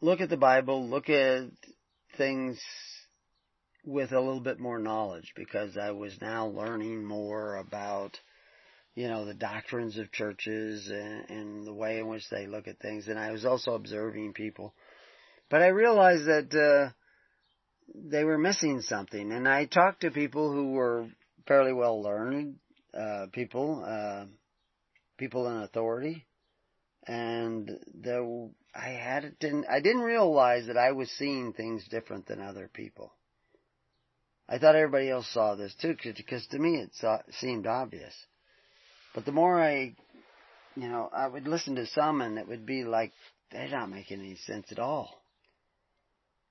[0.00, 1.48] look at the Bible, look at
[2.16, 2.60] things
[3.84, 8.18] with a little bit more knowledge because I was now learning more about,
[8.94, 12.80] you know, the doctrines of churches and, and the way in which they look at
[12.80, 13.08] things.
[13.08, 14.74] And I was also observing people.
[15.50, 16.92] But I realized that, uh,
[17.94, 19.32] they were missing something.
[19.32, 21.08] And I talked to people who were
[21.46, 22.56] fairly well learned,
[22.94, 24.26] uh, people, uh,
[25.16, 26.26] people in authority.
[27.06, 28.22] And there
[28.74, 32.70] I had it didn't I didn't realize that I was seeing things different than other
[32.72, 33.12] people.
[34.48, 38.14] I thought everybody else saw this too, because to me it saw, seemed obvious.
[39.14, 39.94] But the more I,
[40.74, 43.12] you know, I would listen to some and it would be like
[43.50, 45.17] they're not making any sense at all.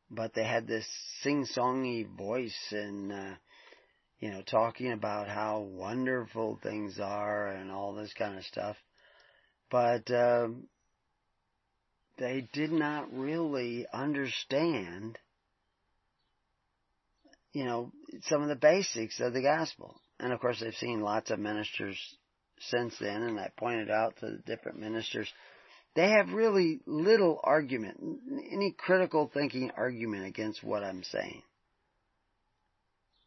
[0.09, 0.87] But they had this
[1.21, 3.33] sing-songy voice and, uh,
[4.19, 8.77] you know, talking about how wonderful things are and all this kind of stuff.
[9.69, 10.67] But um,
[12.17, 15.19] they did not really understand,
[17.51, 17.91] you know,
[18.23, 19.99] some of the basics of the gospel.
[20.19, 21.97] And of course, they've seen lots of ministers
[22.59, 25.31] since then, and I pointed out to the different ministers,
[25.97, 27.99] they have really little argument,
[28.51, 31.41] any critical thinking argument against what I'm saying.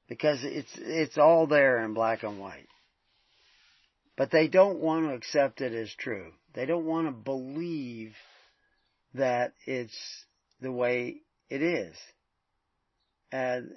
[0.09, 2.69] Because it's, it's all there in black and white.
[4.17, 6.31] But they don't want to accept it as true.
[6.55, 8.13] They don't want to believe
[9.15, 9.97] that it's
[10.61, 11.97] the way it is.
[13.33, 13.77] And,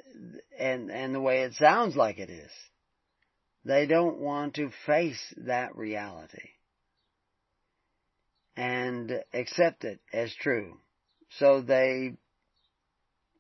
[0.60, 2.52] and, and the way it sounds like it is.
[3.66, 6.50] They don't want to face that reality
[8.56, 10.78] and accept it as true.
[11.38, 12.14] So they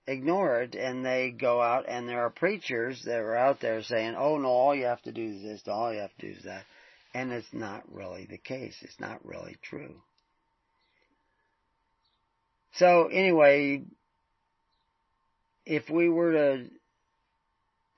[0.07, 4.15] ignore it and they go out and there are preachers that are out there saying,
[4.17, 6.43] oh no, all you have to do is this, all you have to do is
[6.43, 6.63] that.
[7.13, 8.75] And it's not really the case.
[8.81, 10.01] It's not really true.
[12.73, 13.83] So anyway,
[15.65, 16.65] if we were to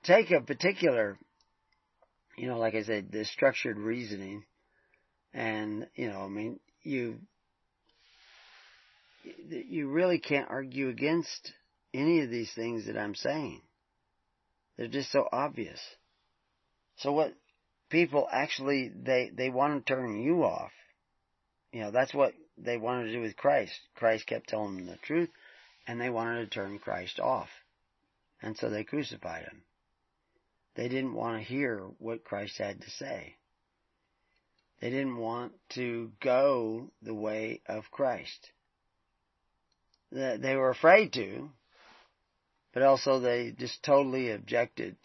[0.04, 1.18] take a particular,
[2.36, 4.44] you know, like I said, the structured reasoning,
[5.32, 7.18] and, you know, I mean, you,
[9.48, 11.52] you really can't argue against
[11.92, 13.62] any of these things that I'm saying.
[14.76, 15.80] They're just so obvious.
[16.98, 17.34] So what
[17.90, 20.70] people actually, they, they want to turn you off.
[21.72, 23.74] You know, that's what they wanted to do with Christ.
[23.94, 25.30] Christ kept telling them the truth,
[25.86, 27.48] and they wanted to turn Christ off.
[28.42, 29.62] And so they crucified him.
[30.74, 33.36] They didn't want to hear what Christ had to say.
[34.80, 38.50] They didn't want to go the way of Christ.
[40.12, 41.50] They were afraid to,
[42.72, 44.96] but also they just totally objected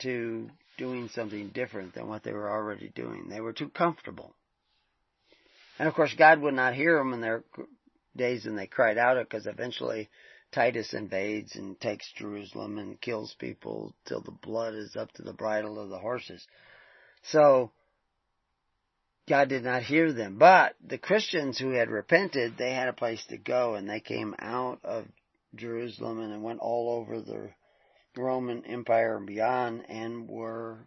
[0.00, 3.28] to doing something different than what they were already doing.
[3.28, 4.34] They were too comfortable.
[5.78, 7.44] And of course, God would not hear them in their
[8.16, 10.08] days and they cried out because eventually
[10.52, 15.32] Titus invades and takes Jerusalem and kills people till the blood is up to the
[15.32, 16.46] bridle of the horses.
[17.22, 17.72] So,
[19.28, 20.38] God did not hear them.
[20.38, 24.34] But the Christians who had repented, they had a place to go and they came
[24.38, 25.06] out of
[25.54, 27.50] Jerusalem and went all over the
[28.16, 30.78] Roman Empire and beyond and were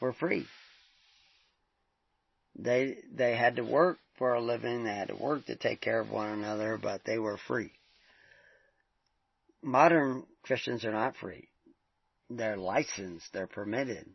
[0.00, 0.46] were free.
[2.56, 6.00] They they had to work for a living, they had to work to take care
[6.00, 7.72] of one another, but they were free.
[9.62, 11.48] Modern Christians are not free.
[12.30, 14.06] They're licensed, they're permitted.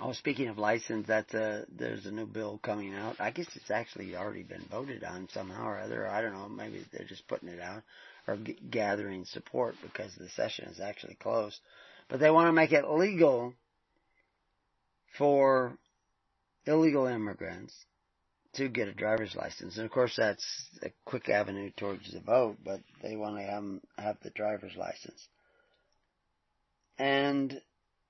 [0.00, 3.16] Oh, speaking of license, that's a, there's a new bill coming out.
[3.20, 6.06] I guess it's actually already been voted on somehow or other.
[6.08, 6.48] I don't know.
[6.48, 7.82] Maybe they're just putting it out
[8.28, 11.58] or g- gathering support because the session is actually closed.
[12.08, 13.54] But they want to make it legal
[15.16, 15.76] for
[16.66, 17.74] illegal immigrants
[18.54, 19.76] to get a driver's license.
[19.76, 20.44] And of course that's
[20.82, 23.64] a quick avenue towards the vote, but they want to have,
[23.98, 25.28] have the driver's license.
[26.98, 27.60] And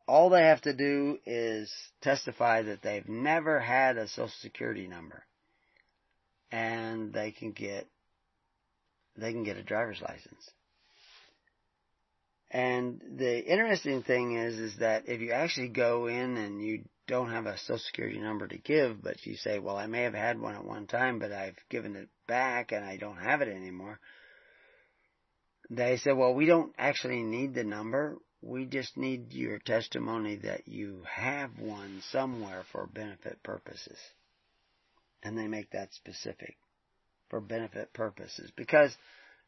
[0.09, 5.25] all they have to do is testify that they've never had a social security number.
[6.51, 7.87] And they can get,
[9.17, 10.51] they can get a driver's license.
[12.51, 17.31] And the interesting thing is, is that if you actually go in and you don't
[17.31, 20.41] have a social security number to give, but you say, well, I may have had
[20.41, 24.01] one at one time, but I've given it back and I don't have it anymore.
[25.69, 28.17] They said, well, we don't actually need the number.
[28.41, 33.99] We just need your testimony that you have one somewhere for benefit purposes.
[35.23, 36.57] And they make that specific
[37.29, 38.97] for benefit purposes because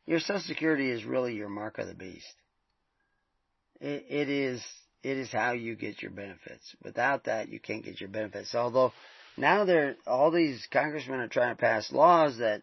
[0.06, 2.34] your social security is really your mark of the beast.
[3.80, 4.62] It, it is,
[5.02, 6.74] it is how you get your benefits.
[6.82, 8.54] Without that, you can't get your benefits.
[8.54, 8.92] Although
[9.36, 12.60] now there, all these congressmen are trying to pass laws that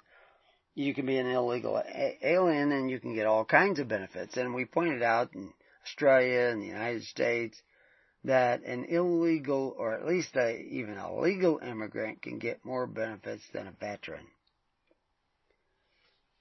[0.75, 1.81] you can be an illegal
[2.21, 4.37] alien and you can get all kinds of benefits.
[4.37, 5.51] And we pointed out in
[5.87, 7.61] Australia and the United States
[8.23, 13.43] that an illegal or at least a, even a legal immigrant can get more benefits
[13.53, 14.25] than a veteran.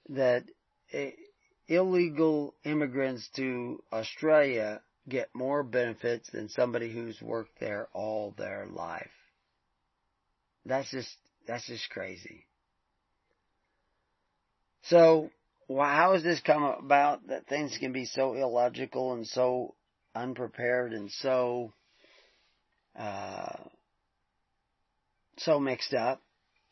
[0.09, 0.43] That
[1.67, 9.11] illegal immigrants to Australia get more benefits than somebody who's worked there all their life.
[10.65, 11.15] That's just,
[11.47, 12.45] that's just crazy.
[14.83, 15.29] So,
[15.67, 19.75] well, how has this come about that things can be so illogical and so
[20.15, 21.73] unprepared and so
[22.97, 23.57] uh,
[25.37, 26.21] so mixed up,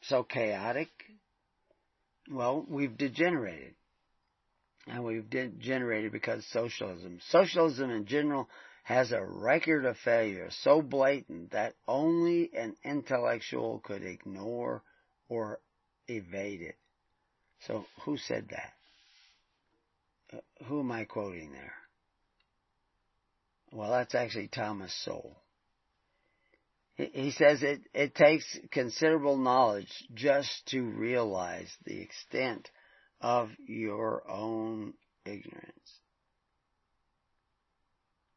[0.03, 0.89] so chaotic?
[2.31, 3.75] Well, we've degenerated.
[4.87, 7.19] And we've degenerated because socialism.
[7.29, 8.47] Socialism in general
[8.83, 14.83] has a record of failure so blatant that only an intellectual could ignore
[15.27, 15.59] or
[16.07, 16.77] evade it.
[17.67, 18.74] So who said that?
[20.65, 21.73] Who am I quoting there?
[23.71, 25.41] Well, that's actually Thomas Sowell.
[26.95, 32.69] He says it, it takes considerable knowledge just to realize the extent
[33.19, 34.93] of your own
[35.25, 35.99] ignorance.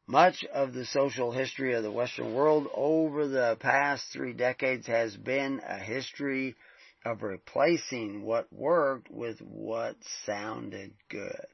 [0.07, 5.15] Much of the social history of the Western world over the past three decades has
[5.15, 6.55] been a history
[7.05, 9.95] of replacing what worked with what
[10.25, 11.45] sounded good.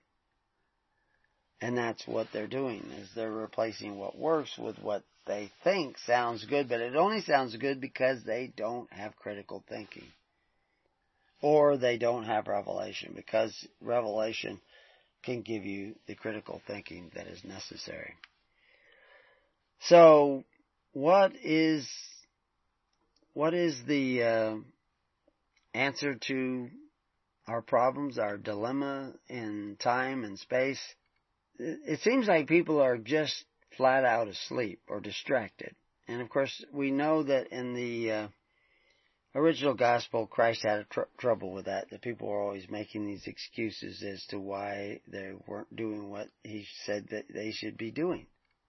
[1.65, 6.45] And that's what they're doing, is they're replacing what works with what they think sounds
[6.45, 10.05] good, but it only sounds good because they don't have critical thinking.
[11.41, 13.51] Or they don't have revelation, because
[13.81, 14.61] revelation
[15.23, 18.13] can give you the critical thinking that is necessary.
[19.87, 20.43] So,
[20.93, 21.89] what is,
[23.33, 24.55] what is the uh,
[25.73, 26.69] answer to
[27.47, 30.77] our problems, our dilemma in time and space?
[31.59, 33.45] It seems like people are just
[33.77, 35.75] flat out asleep or distracted.
[36.07, 38.27] And of course, we know that in the uh,
[39.33, 41.89] original gospel, Christ had tr- trouble with that.
[41.89, 46.65] That people were always making these excuses as to why they weren't doing what he
[46.85, 48.27] said that they should be doing.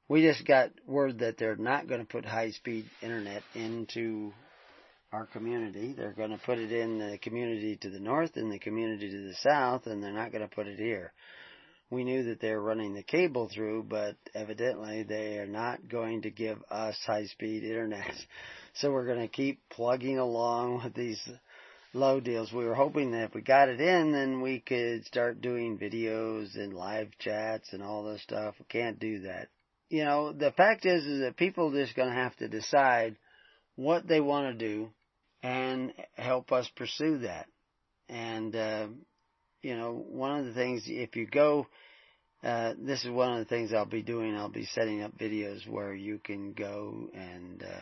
[0.09, 4.33] We just got word that they're not going to put high speed internet into
[5.13, 5.95] our community.
[5.97, 9.29] They're going to put it in the community to the north and the community to
[9.29, 11.13] the south, and they're not going to put it here
[11.91, 16.23] we knew that they were running the cable through, but evidently they are not going
[16.23, 18.15] to give us high speed internet.
[18.79, 21.27] So we're going to keep plugging along with these
[21.95, 22.53] low deals.
[22.53, 26.55] We were hoping that if we got it in, then we could start doing videos
[26.57, 28.55] and live chats and all this stuff.
[28.59, 29.49] We can't do that.
[29.89, 33.17] You know, the fact is, is that people are just going to have to decide
[33.77, 34.91] what they want to do
[35.43, 37.47] and help us pursue that.
[38.11, 38.89] And, uh,
[39.63, 41.67] you know, one of the things, if you go,
[42.43, 44.37] uh, this is one of the things I'll be doing.
[44.37, 47.81] I'll be setting up videos where you can go and, uh,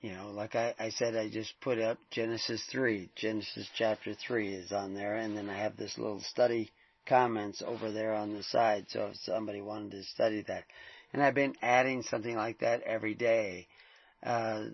[0.00, 3.10] you know, like I, I said, I just put up Genesis 3.
[3.16, 6.70] Genesis chapter 3 is on there, and then I have this little study
[7.08, 8.84] comments over there on the side.
[8.90, 10.64] So if somebody wanted to study that,
[11.12, 13.66] and I've been adding something like that every day.
[14.22, 14.64] Uh,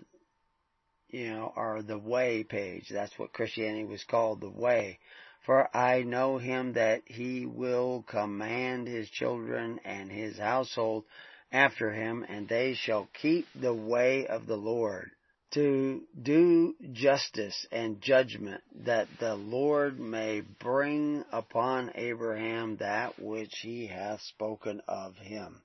[1.11, 2.89] you know, or the way page.
[2.89, 4.99] That's what Christianity was called, the way.
[5.45, 11.05] For I know him that he will command his children and his household
[11.51, 15.11] after him, and they shall keep the way of the Lord
[15.53, 23.87] to do justice and judgment, that the Lord may bring upon Abraham that which he
[23.87, 25.61] hath spoken of him.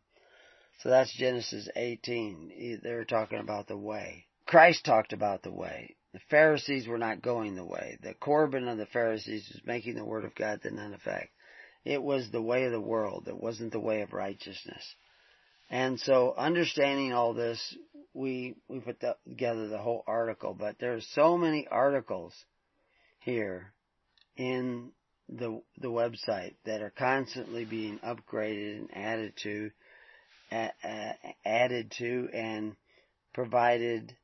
[0.81, 2.81] So that's Genesis 18.
[2.83, 4.27] They're talking about the way.
[4.47, 5.97] Christ talked about the way.
[6.13, 7.99] The Pharisees were not going the way.
[8.03, 11.31] The Corban of the Pharisees was making the Word of God to none effect.
[11.85, 13.27] It was the way of the world.
[13.29, 14.95] It wasn't the way of righteousness.
[15.69, 17.77] And so understanding all this,
[18.15, 22.33] we, we put the, together the whole article, but there are so many articles
[23.19, 23.73] here
[24.37, 24.93] in
[25.29, 29.71] the, the website that are constantly being upgraded and added to,
[30.53, 30.69] uh,
[31.45, 32.77] added to and
[33.35, 34.17] provided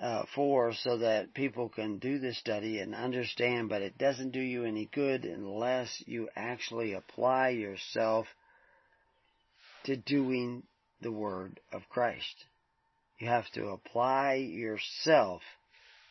[0.00, 4.40] uh, for so that people can do this study and understand, but it doesn't do
[4.40, 8.26] you any good unless you actually apply yourself
[9.84, 10.62] to doing
[11.02, 12.46] the Word of Christ.
[13.18, 15.42] You have to apply yourself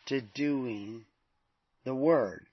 [0.06, 1.04] to doing
[1.84, 2.46] the Word.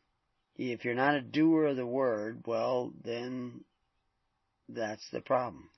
[0.58, 3.64] If you're not a doer of the Word, well, then
[4.68, 5.70] that's the problem.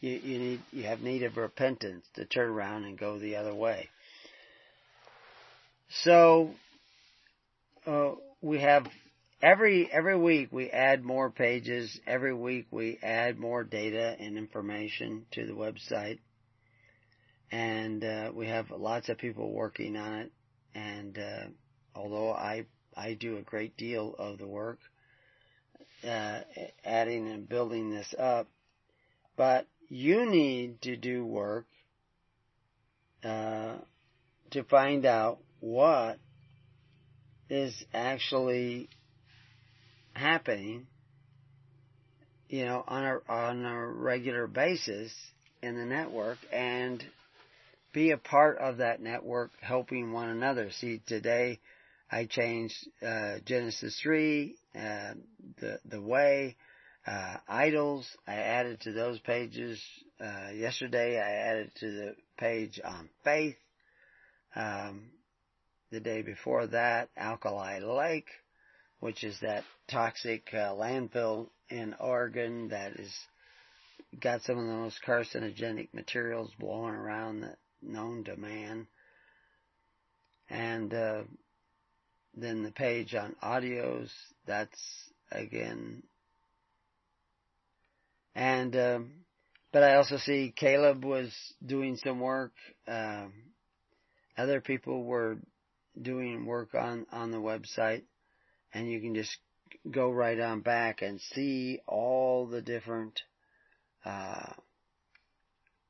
[0.00, 3.54] You, you need, you have need of repentance to turn around and go the other
[3.54, 3.90] way.
[5.88, 6.50] So
[7.86, 8.86] uh, we have
[9.40, 11.98] every every week we add more pages.
[12.06, 16.18] Every week we add more data and information to the website,
[17.52, 20.32] and uh, we have lots of people working on it.
[20.74, 21.46] And uh,
[21.94, 22.66] although I
[22.96, 24.78] I do a great deal of the work,
[26.06, 26.40] uh,
[26.84, 28.48] adding and building this up,
[29.36, 31.66] but you need to do work
[33.22, 33.76] uh,
[34.50, 36.18] to find out what
[37.48, 38.88] is actually
[40.12, 40.86] happening,
[42.48, 45.12] you know, on a, on a regular basis
[45.62, 47.04] in the network and
[47.92, 50.70] be a part of that network helping one another.
[50.70, 51.60] See, today
[52.10, 54.78] I changed uh, Genesis 3, uh,
[55.60, 56.56] the, the way,
[57.06, 58.06] uh, idols.
[58.26, 59.82] I added to those pages.
[60.20, 63.56] Uh, yesterday I added to the page on faith.
[64.54, 65.10] Um,
[65.90, 68.28] the day before that, Alkali Lake,
[69.00, 73.12] which is that toxic uh, landfill in Oregon that is
[74.20, 78.86] got some of the most carcinogenic materials blowing around that known to man.
[80.48, 81.22] And uh,
[82.34, 84.10] then the page on audios,
[84.46, 84.78] that's
[85.30, 86.02] again.
[88.34, 89.10] And um,
[89.72, 91.32] but I also see Caleb was
[91.64, 92.52] doing some work.
[92.86, 93.32] Um,
[94.36, 95.38] other people were
[96.00, 98.02] doing work on, on the website
[98.72, 99.36] and you can just
[99.90, 103.20] go right on back and see all the different,
[104.04, 104.52] uh,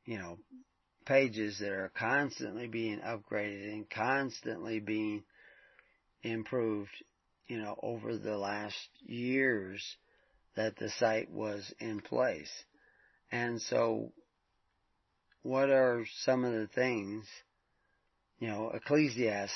[0.04, 0.38] you know,
[1.04, 5.22] pages that are constantly being upgraded and constantly being
[6.22, 6.90] improved,
[7.46, 9.82] you know, over the last years
[10.56, 12.50] that the site was in place.
[13.30, 14.12] And so,
[15.42, 17.24] what are some of the things
[18.38, 19.54] you know, Ecclesiastes,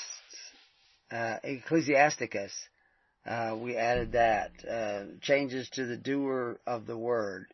[1.11, 2.53] uh, Ecclesiasticus,
[3.25, 4.51] uh, we added that.
[4.67, 7.45] Uh, changes to the doer of the word.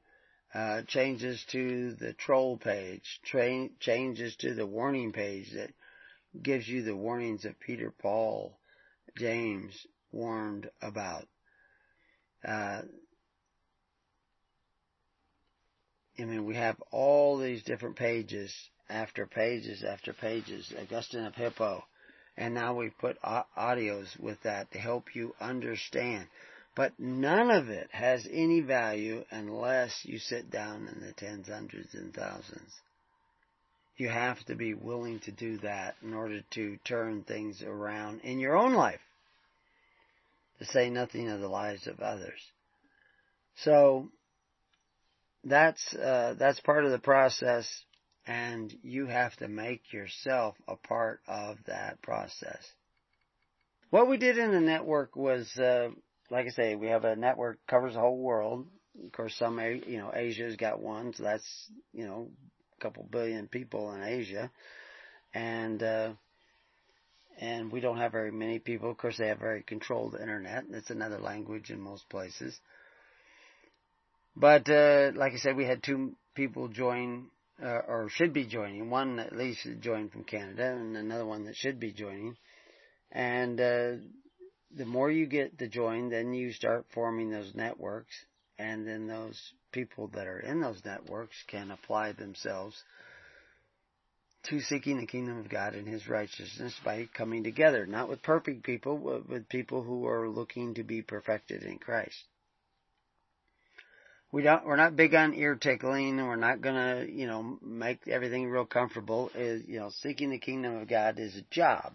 [0.54, 3.20] Uh, changes to the troll page.
[3.26, 5.72] Tra- changes to the warning page that
[6.42, 8.58] gives you the warnings that Peter, Paul,
[9.18, 11.28] James warned about.
[12.48, 12.84] Uh,
[16.18, 18.54] I mean, we have all these different pages
[18.90, 21.84] after pages after pages, Augustine of Hippo.
[22.38, 26.28] And now we've put audios with that to help you understand.
[26.76, 31.96] But none of it has any value unless you sit down in the tens, hundreds,
[31.96, 32.72] and thousands.
[33.98, 38.40] You have to be willing to do that in order to turn things around in
[38.40, 39.00] your own life.
[40.60, 42.40] To say nothing of the lives of others.
[43.64, 44.10] So,
[45.44, 47.68] that's, uh, that's part of the process
[48.28, 52.62] and you have to make yourself a part of that process.
[53.90, 55.90] What we did in the network was, uh,
[56.30, 58.68] like I say, we have a network covers the whole world.
[59.06, 62.30] Of course, some, you know, Asia's got one, so that's, you know,
[62.78, 64.52] a couple billion people in Asia.
[65.34, 66.14] And, uh,
[67.40, 68.92] and we don't have very many people.
[68.92, 70.66] Of course, they have very controlled internet.
[70.72, 72.60] It's another language in most places.
[74.36, 77.28] But uh, like I said, we had two people join
[77.62, 78.90] uh, or should be joining.
[78.90, 82.38] One at least joined from Canada, and another one that should be joining.
[83.12, 83.92] And uh,
[84.76, 88.14] the more you get to join, then you start forming those networks,
[88.60, 92.84] and then those people that are in those networks can apply themselves
[94.44, 98.64] to seeking the kingdom of God and His righteousness by coming together, not with perfect
[98.64, 102.24] people, but with people who are looking to be perfected in Christ.
[104.32, 108.50] We don't, we're not big on ear tickling, we're not gonna, you know, make everything
[108.50, 109.32] real comfortable.
[109.34, 111.94] Is you know, seeking the kingdom of God is a job.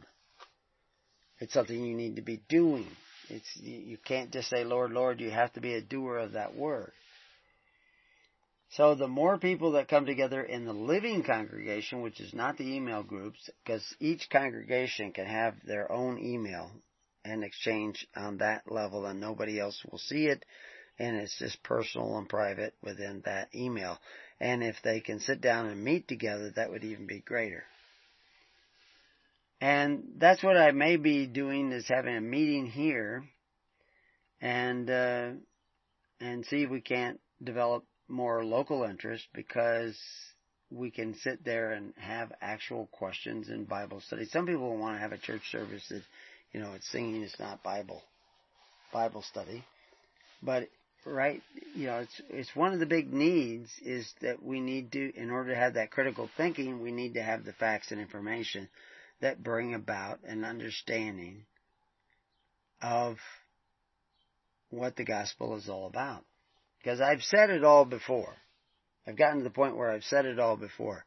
[1.39, 2.87] It's something you need to be doing.
[3.29, 6.57] It's you can't just say, "Lord, Lord." You have to be a doer of that
[6.57, 6.93] word.
[8.71, 12.75] So the more people that come together in the living congregation, which is not the
[12.75, 16.71] email groups, because each congregation can have their own email
[17.23, 20.45] and exchange on that level and nobody else will see it
[20.99, 23.99] and it's just personal and private within that email.
[24.41, 27.65] And if they can sit down and meet together, that would even be greater.
[29.61, 33.25] And that's what I may be doing is having a meeting here
[34.41, 35.31] and, uh,
[36.21, 39.97] and see if we can't develop more local interest because
[40.71, 44.25] we can sit there and have actual questions in Bible study.
[44.25, 46.03] Some people want to have a church service that,
[46.53, 48.03] you know, it's singing, it's not Bible,
[48.93, 49.65] Bible study.
[50.43, 50.69] But,
[51.05, 51.43] right,
[51.75, 55.31] you know, it's, it's one of the big needs is that we need to, in
[55.31, 58.69] order to have that critical thinking, we need to have the facts and information
[59.21, 61.45] that bring about an understanding
[62.81, 63.17] of
[64.71, 66.25] what the gospel is all about.
[66.79, 68.35] Because I've said it all before.
[69.07, 71.05] I've gotten to the point where I've said it all before.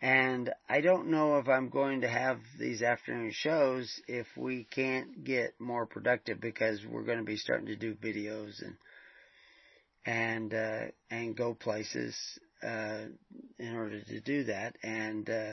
[0.00, 5.24] And I don't know if I'm going to have these afternoon shows if we can't
[5.24, 8.76] get more productive because we're going to be starting to do videos and
[10.06, 12.16] and uh, and go places
[12.62, 13.04] uh,
[13.58, 14.76] in order to do that.
[14.82, 15.52] And uh,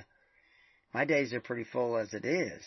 [0.94, 2.64] my days are pretty full as it is,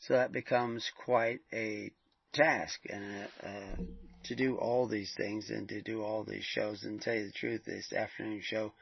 [0.00, 1.90] so that becomes quite a
[2.32, 3.76] task and a,
[4.24, 6.82] to do all these things and to do all these shows.
[6.84, 8.72] And tell you the truth, this afternoon show,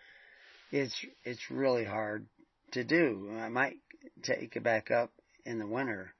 [0.73, 0.95] it's
[1.25, 2.27] it's really hard
[2.73, 3.31] to do.
[3.39, 3.77] I might
[4.23, 5.13] take it back up
[5.45, 6.15] in the winter,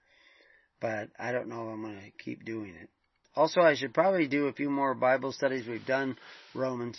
[0.81, 2.89] but I don't know if I'm going to keep doing it.
[3.37, 5.67] Also, I should probably do a few more Bible studies.
[5.69, 6.17] We've done
[6.55, 6.99] Romans.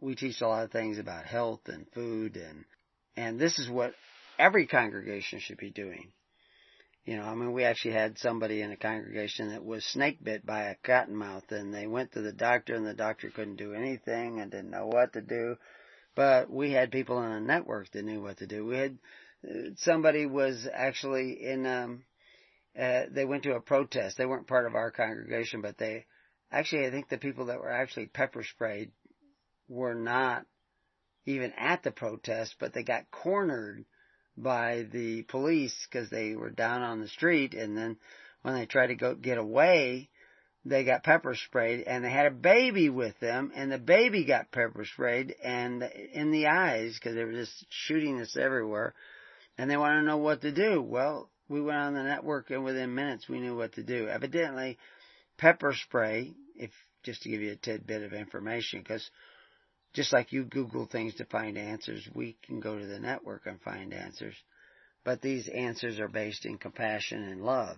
[0.00, 2.64] We teach a lot of things about health and food and
[3.16, 3.94] and this is what
[4.38, 6.12] every congregation should be doing.
[7.06, 10.44] You know, I mean, we actually had somebody in a congregation that was snake bit
[10.44, 14.40] by a cottonmouth, and they went to the doctor, and the doctor couldn't do anything
[14.40, 15.56] and didn't know what to do.
[16.14, 18.66] But we had people in the network that knew what to do.
[18.66, 18.98] We had
[19.48, 21.64] uh, somebody was actually in.
[21.64, 22.02] um
[22.78, 24.16] uh, They went to a protest.
[24.16, 26.06] They weren't part of our congregation, but they
[26.50, 28.90] actually, I think the people that were actually pepper sprayed
[29.68, 30.46] were not
[31.24, 33.84] even at the protest, but they got cornered
[34.36, 37.96] by the police because they were down on the street and then
[38.42, 40.08] when they tried to go get away,
[40.64, 44.52] they got pepper sprayed and they had a baby with them and the baby got
[44.52, 48.94] pepper sprayed and in the eyes because they were just shooting us everywhere
[49.56, 50.82] and they want to know what to do.
[50.82, 54.08] Well, we went on the network and within minutes we knew what to do.
[54.08, 54.78] Evidently,
[55.38, 56.70] pepper spray, if
[57.02, 59.08] just to give you a tidbit of information, because
[59.92, 63.60] just like you Google things to find answers, we can go to the network and
[63.60, 64.34] find answers.
[65.04, 67.76] But these answers are based in compassion and love.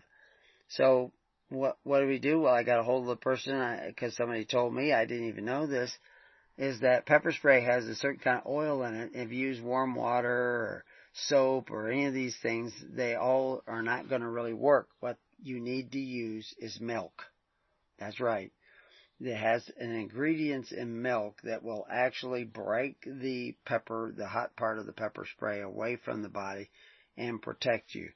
[0.69, 1.12] So
[1.51, 2.41] what what do we do?
[2.41, 5.45] Well, I got a hold of the person because somebody told me I didn't even
[5.45, 5.97] know this.
[6.57, 9.11] Is that pepper spray has a certain kind of oil in it?
[9.14, 10.85] If you use warm water or
[11.27, 14.89] soap or any of these things, they all are not going to really work.
[15.01, 17.23] What you need to use is milk.
[17.99, 18.53] That's right
[19.21, 24.79] that has an ingredients in milk that will actually break the pepper, the hot part
[24.79, 26.71] of the pepper spray away from the body
[27.16, 28.11] and protect you.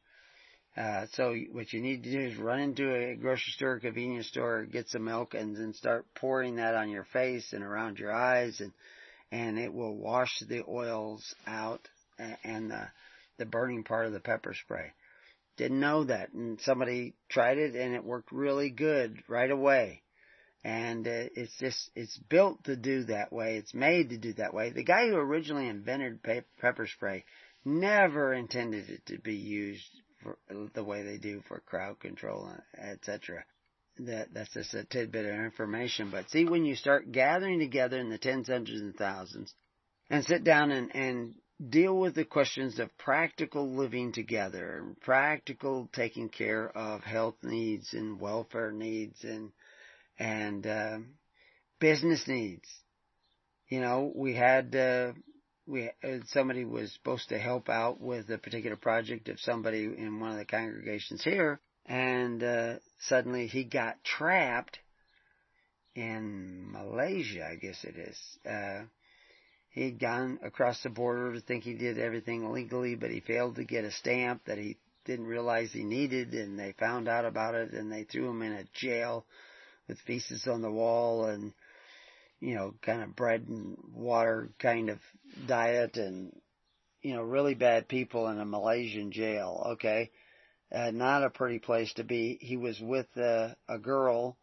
[0.76, 4.64] Uh, so what you need to do is run into a grocery store, convenience store,
[4.64, 8.60] get some milk, and then start pouring that on your face and around your eyes,
[8.60, 8.72] and
[9.30, 11.88] and it will wash the oils out
[12.18, 12.88] and the
[13.38, 14.92] the burning part of the pepper spray.
[15.56, 20.02] Didn't know that, and somebody tried it, and it worked really good right away
[20.64, 23.56] and uh, it's just it's built to do that way.
[23.56, 24.70] It's made to do that way.
[24.70, 26.20] The guy who originally invented
[26.60, 27.24] pepper spray
[27.64, 29.88] never intended it to be used
[30.22, 30.38] for
[30.74, 32.48] the way they do for crowd control,
[32.78, 33.44] etc.
[33.98, 36.10] That that's just a tidbit of information.
[36.10, 39.52] But see, when you start gathering together in the tens, hundreds, and thousands,
[40.10, 41.34] and sit down and and
[41.70, 48.20] deal with the questions of practical living together, practical taking care of health needs and
[48.20, 49.52] welfare needs and
[50.18, 50.98] and uh,
[51.80, 52.68] business needs.
[53.72, 55.12] you know, we had, uh,
[55.66, 60.20] we, uh, somebody was supposed to help out with a particular project of somebody in
[60.20, 64.78] one of the congregations here, and, uh, suddenly he got trapped
[65.94, 68.38] in Malaysia, I guess it is.
[68.46, 68.82] Uh,
[69.72, 73.64] he'd gone across the border to think he did everything legally, but he failed to
[73.64, 77.72] get a stamp that he didn't realize he needed, and they found out about it,
[77.72, 79.26] and they threw him in a jail
[79.88, 81.52] with feces on the wall and
[82.42, 84.98] you know, kind of bread and water kind of
[85.46, 86.34] diet and,
[87.00, 90.10] you know, really bad people in a Malaysian jail, okay?
[90.74, 92.36] Uh, not a pretty place to be.
[92.40, 94.36] He was with uh, a girl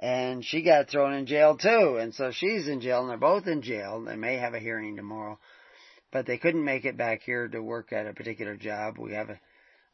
[0.00, 1.98] and she got thrown in jail too.
[2.00, 4.02] And so she's in jail and they're both in jail.
[4.02, 5.38] They may have a hearing tomorrow,
[6.10, 8.98] but they couldn't make it back here to work at a particular job.
[8.98, 9.40] We have a,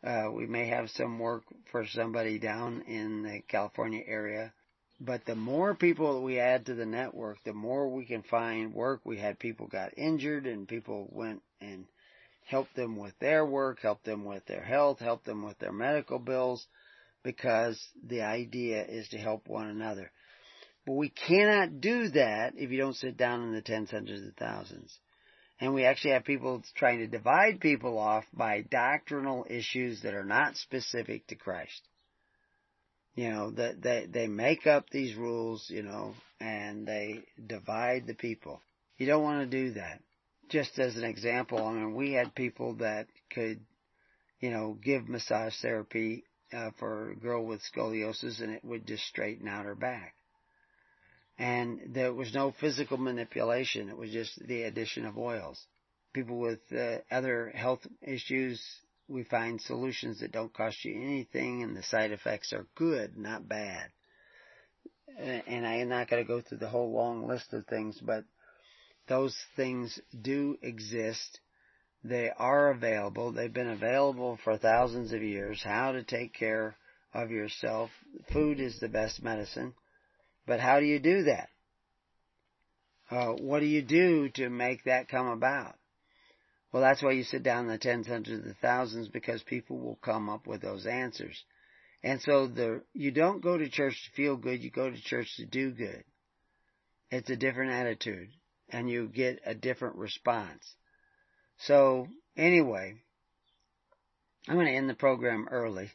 [0.09, 4.53] uh, we may have some work for somebody down in the California area
[5.01, 8.73] but the more people that we add to the network, the more we can find
[8.73, 9.03] work.
[9.05, 11.87] We had people got injured and people went and
[12.47, 16.19] helped them with their work, helped them with their health, helped them with their medical
[16.19, 16.67] bills
[17.27, 20.13] because the idea is to help one another.
[20.87, 24.37] But we cannot do that if you don't sit down in the tens, hundreds, and
[24.37, 24.97] thousands.
[25.61, 30.25] And we actually have people trying to divide people off by doctrinal issues that are
[30.25, 31.83] not specific to Christ.
[33.17, 38.15] You know, that they, they make up these rules, you know, and they divide the
[38.15, 38.61] people.
[38.99, 40.01] You don't want to do that.
[40.49, 43.59] Just as an example, I mean, we had people that could,
[44.39, 46.23] you know, give massage therapy
[46.53, 50.15] uh, for a girl with scoliosis and it would just straighten out her back.
[51.39, 53.91] And there was no physical manipulation.
[53.91, 55.63] It was just the addition of oils.
[56.15, 58.63] People with uh, other health issues,
[59.07, 63.49] we find solutions that don't cost you anything and the side effects are good, not
[63.49, 63.91] bad.
[65.19, 68.25] And I am not going to go through the whole long list of things, but
[69.09, 71.41] those things do exist.
[72.09, 73.33] They are available.
[73.33, 75.63] They've been available for thousands of years.
[75.63, 76.77] How to take care
[77.13, 77.91] of yourself.
[78.33, 79.75] Food is the best medicine.
[80.47, 81.49] But how do you do that?
[83.11, 85.75] Uh, what do you do to make that come about?
[86.73, 89.97] Well, that's why you sit down in the tens, hundreds, the thousands, because people will
[89.97, 91.43] come up with those answers.
[92.03, 95.35] And so the, you don't go to church to feel good, you go to church
[95.37, 96.05] to do good.
[97.11, 98.29] It's a different attitude,
[98.69, 100.75] and you get a different response.
[101.59, 102.95] So, anyway,
[104.49, 105.91] I'm going to end the program early,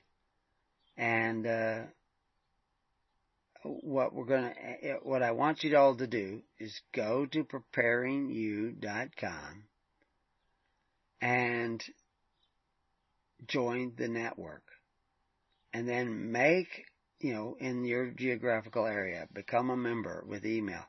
[0.98, 1.82] and, uh,
[3.64, 9.64] what we're going to, what I want you all to do is go to preparingyou.com
[11.22, 11.84] and
[13.48, 14.64] join the network.
[15.74, 16.86] And then make,
[17.20, 20.84] you know, in your geographical area, become a member with email.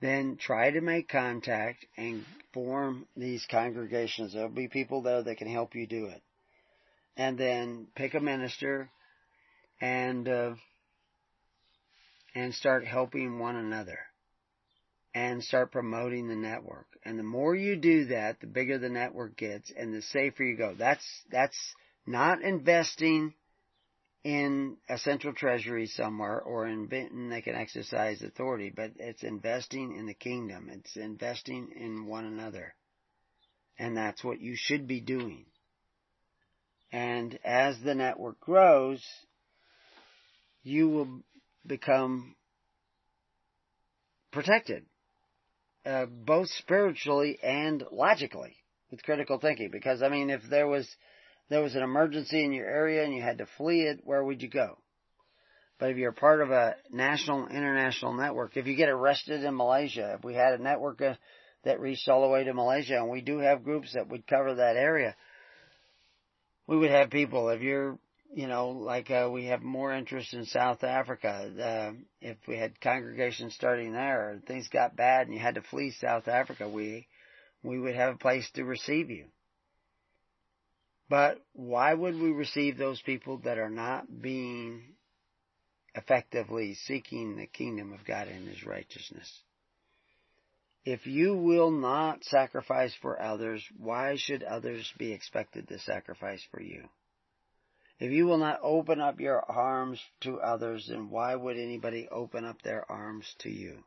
[0.00, 4.32] Then try to make contact and form these congregations.
[4.32, 6.22] There'll be people there that can help you do it.
[7.16, 8.90] And then pick a minister
[9.80, 10.54] and, uh,
[12.34, 13.98] and start helping one another
[15.14, 16.86] and start promoting the network.
[17.04, 20.56] And the more you do that, the bigger the network gets and the safer you
[20.56, 20.74] go.
[20.78, 21.58] That's, that's
[22.06, 23.34] not investing
[24.28, 29.96] in a central treasury somewhere or in Benton they can exercise authority, but it's investing
[29.96, 30.68] in the kingdom.
[30.70, 32.74] It's investing in one another.
[33.78, 35.46] And that's what you should be doing.
[36.92, 39.02] And as the network grows,
[40.62, 41.22] you will
[41.66, 42.36] become
[44.30, 44.84] protected
[45.86, 48.56] uh, both spiritually and logically
[48.90, 49.70] with critical thinking.
[49.70, 50.86] Because I mean, if there was
[51.48, 54.42] there was an emergency in your area and you had to flee it, where would
[54.42, 54.78] you go?
[55.78, 60.14] But if you're part of a national, international network, if you get arrested in Malaysia,
[60.18, 61.14] if we had a network uh,
[61.64, 64.56] that reached all the way to Malaysia, and we do have groups that would cover
[64.56, 65.14] that area,
[66.66, 67.48] we would have people.
[67.50, 67.98] If you're
[68.32, 71.50] you know, like uh, we have more interest in South Africa.
[71.58, 75.62] Uh, if we had congregations starting there, and things got bad, and you had to
[75.62, 77.06] flee South Africa, we
[77.62, 79.26] we would have a place to receive you.
[81.08, 84.94] But why would we receive those people that are not being
[85.94, 89.30] effectively seeking the kingdom of God and His righteousness?
[90.84, 96.60] If you will not sacrifice for others, why should others be expected to sacrifice for
[96.60, 96.88] you?
[97.98, 102.44] If you will not open up your arms to others, then why would anybody open
[102.44, 103.82] up their arms to you?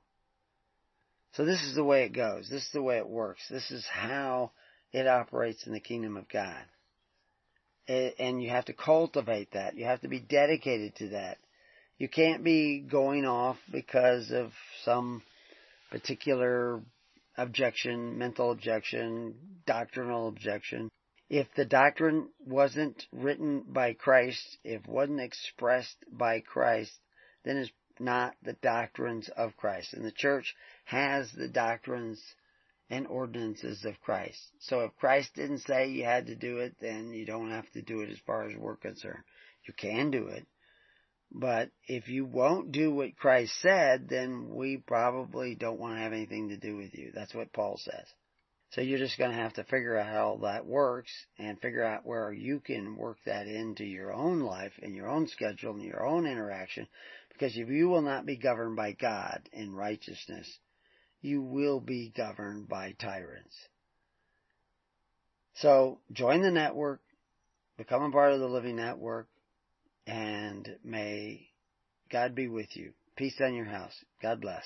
[1.33, 2.49] So this is the way it goes.
[2.49, 3.41] This is the way it works.
[3.49, 4.51] This is how
[4.91, 6.65] it operates in the kingdom of God.
[7.87, 9.75] And you have to cultivate that.
[9.75, 11.37] You have to be dedicated to that.
[11.97, 14.51] You can't be going off because of
[14.83, 15.21] some
[15.91, 16.81] particular
[17.37, 20.89] objection, mental objection, doctrinal objection.
[21.29, 26.91] If the doctrine wasn't written by Christ, if wasn't expressed by Christ,
[27.43, 29.93] then it's not the doctrines of Christ.
[29.93, 30.55] And the church
[30.85, 32.21] has the doctrines
[32.91, 34.37] and ordinances of Christ.
[34.59, 37.81] So if Christ didn't say you had to do it, then you don't have to
[37.81, 39.23] do it as far as we're concerned.
[39.65, 40.45] You can do it.
[41.31, 46.11] But if you won't do what Christ said, then we probably don't want to have
[46.11, 47.11] anything to do with you.
[47.15, 48.05] That's what Paul says.
[48.71, 52.05] So you're just going to have to figure out how that works and figure out
[52.05, 56.05] where you can work that into your own life and your own schedule and your
[56.05, 56.87] own interaction.
[57.31, 60.59] Because if you will not be governed by God in righteousness,
[61.21, 63.55] you will be governed by tyrants.
[65.55, 67.01] So join the network,
[67.77, 69.27] become a part of the Living Network,
[70.07, 71.47] and may
[72.11, 72.93] God be with you.
[73.15, 73.93] Peace on your house.
[74.21, 74.65] God bless.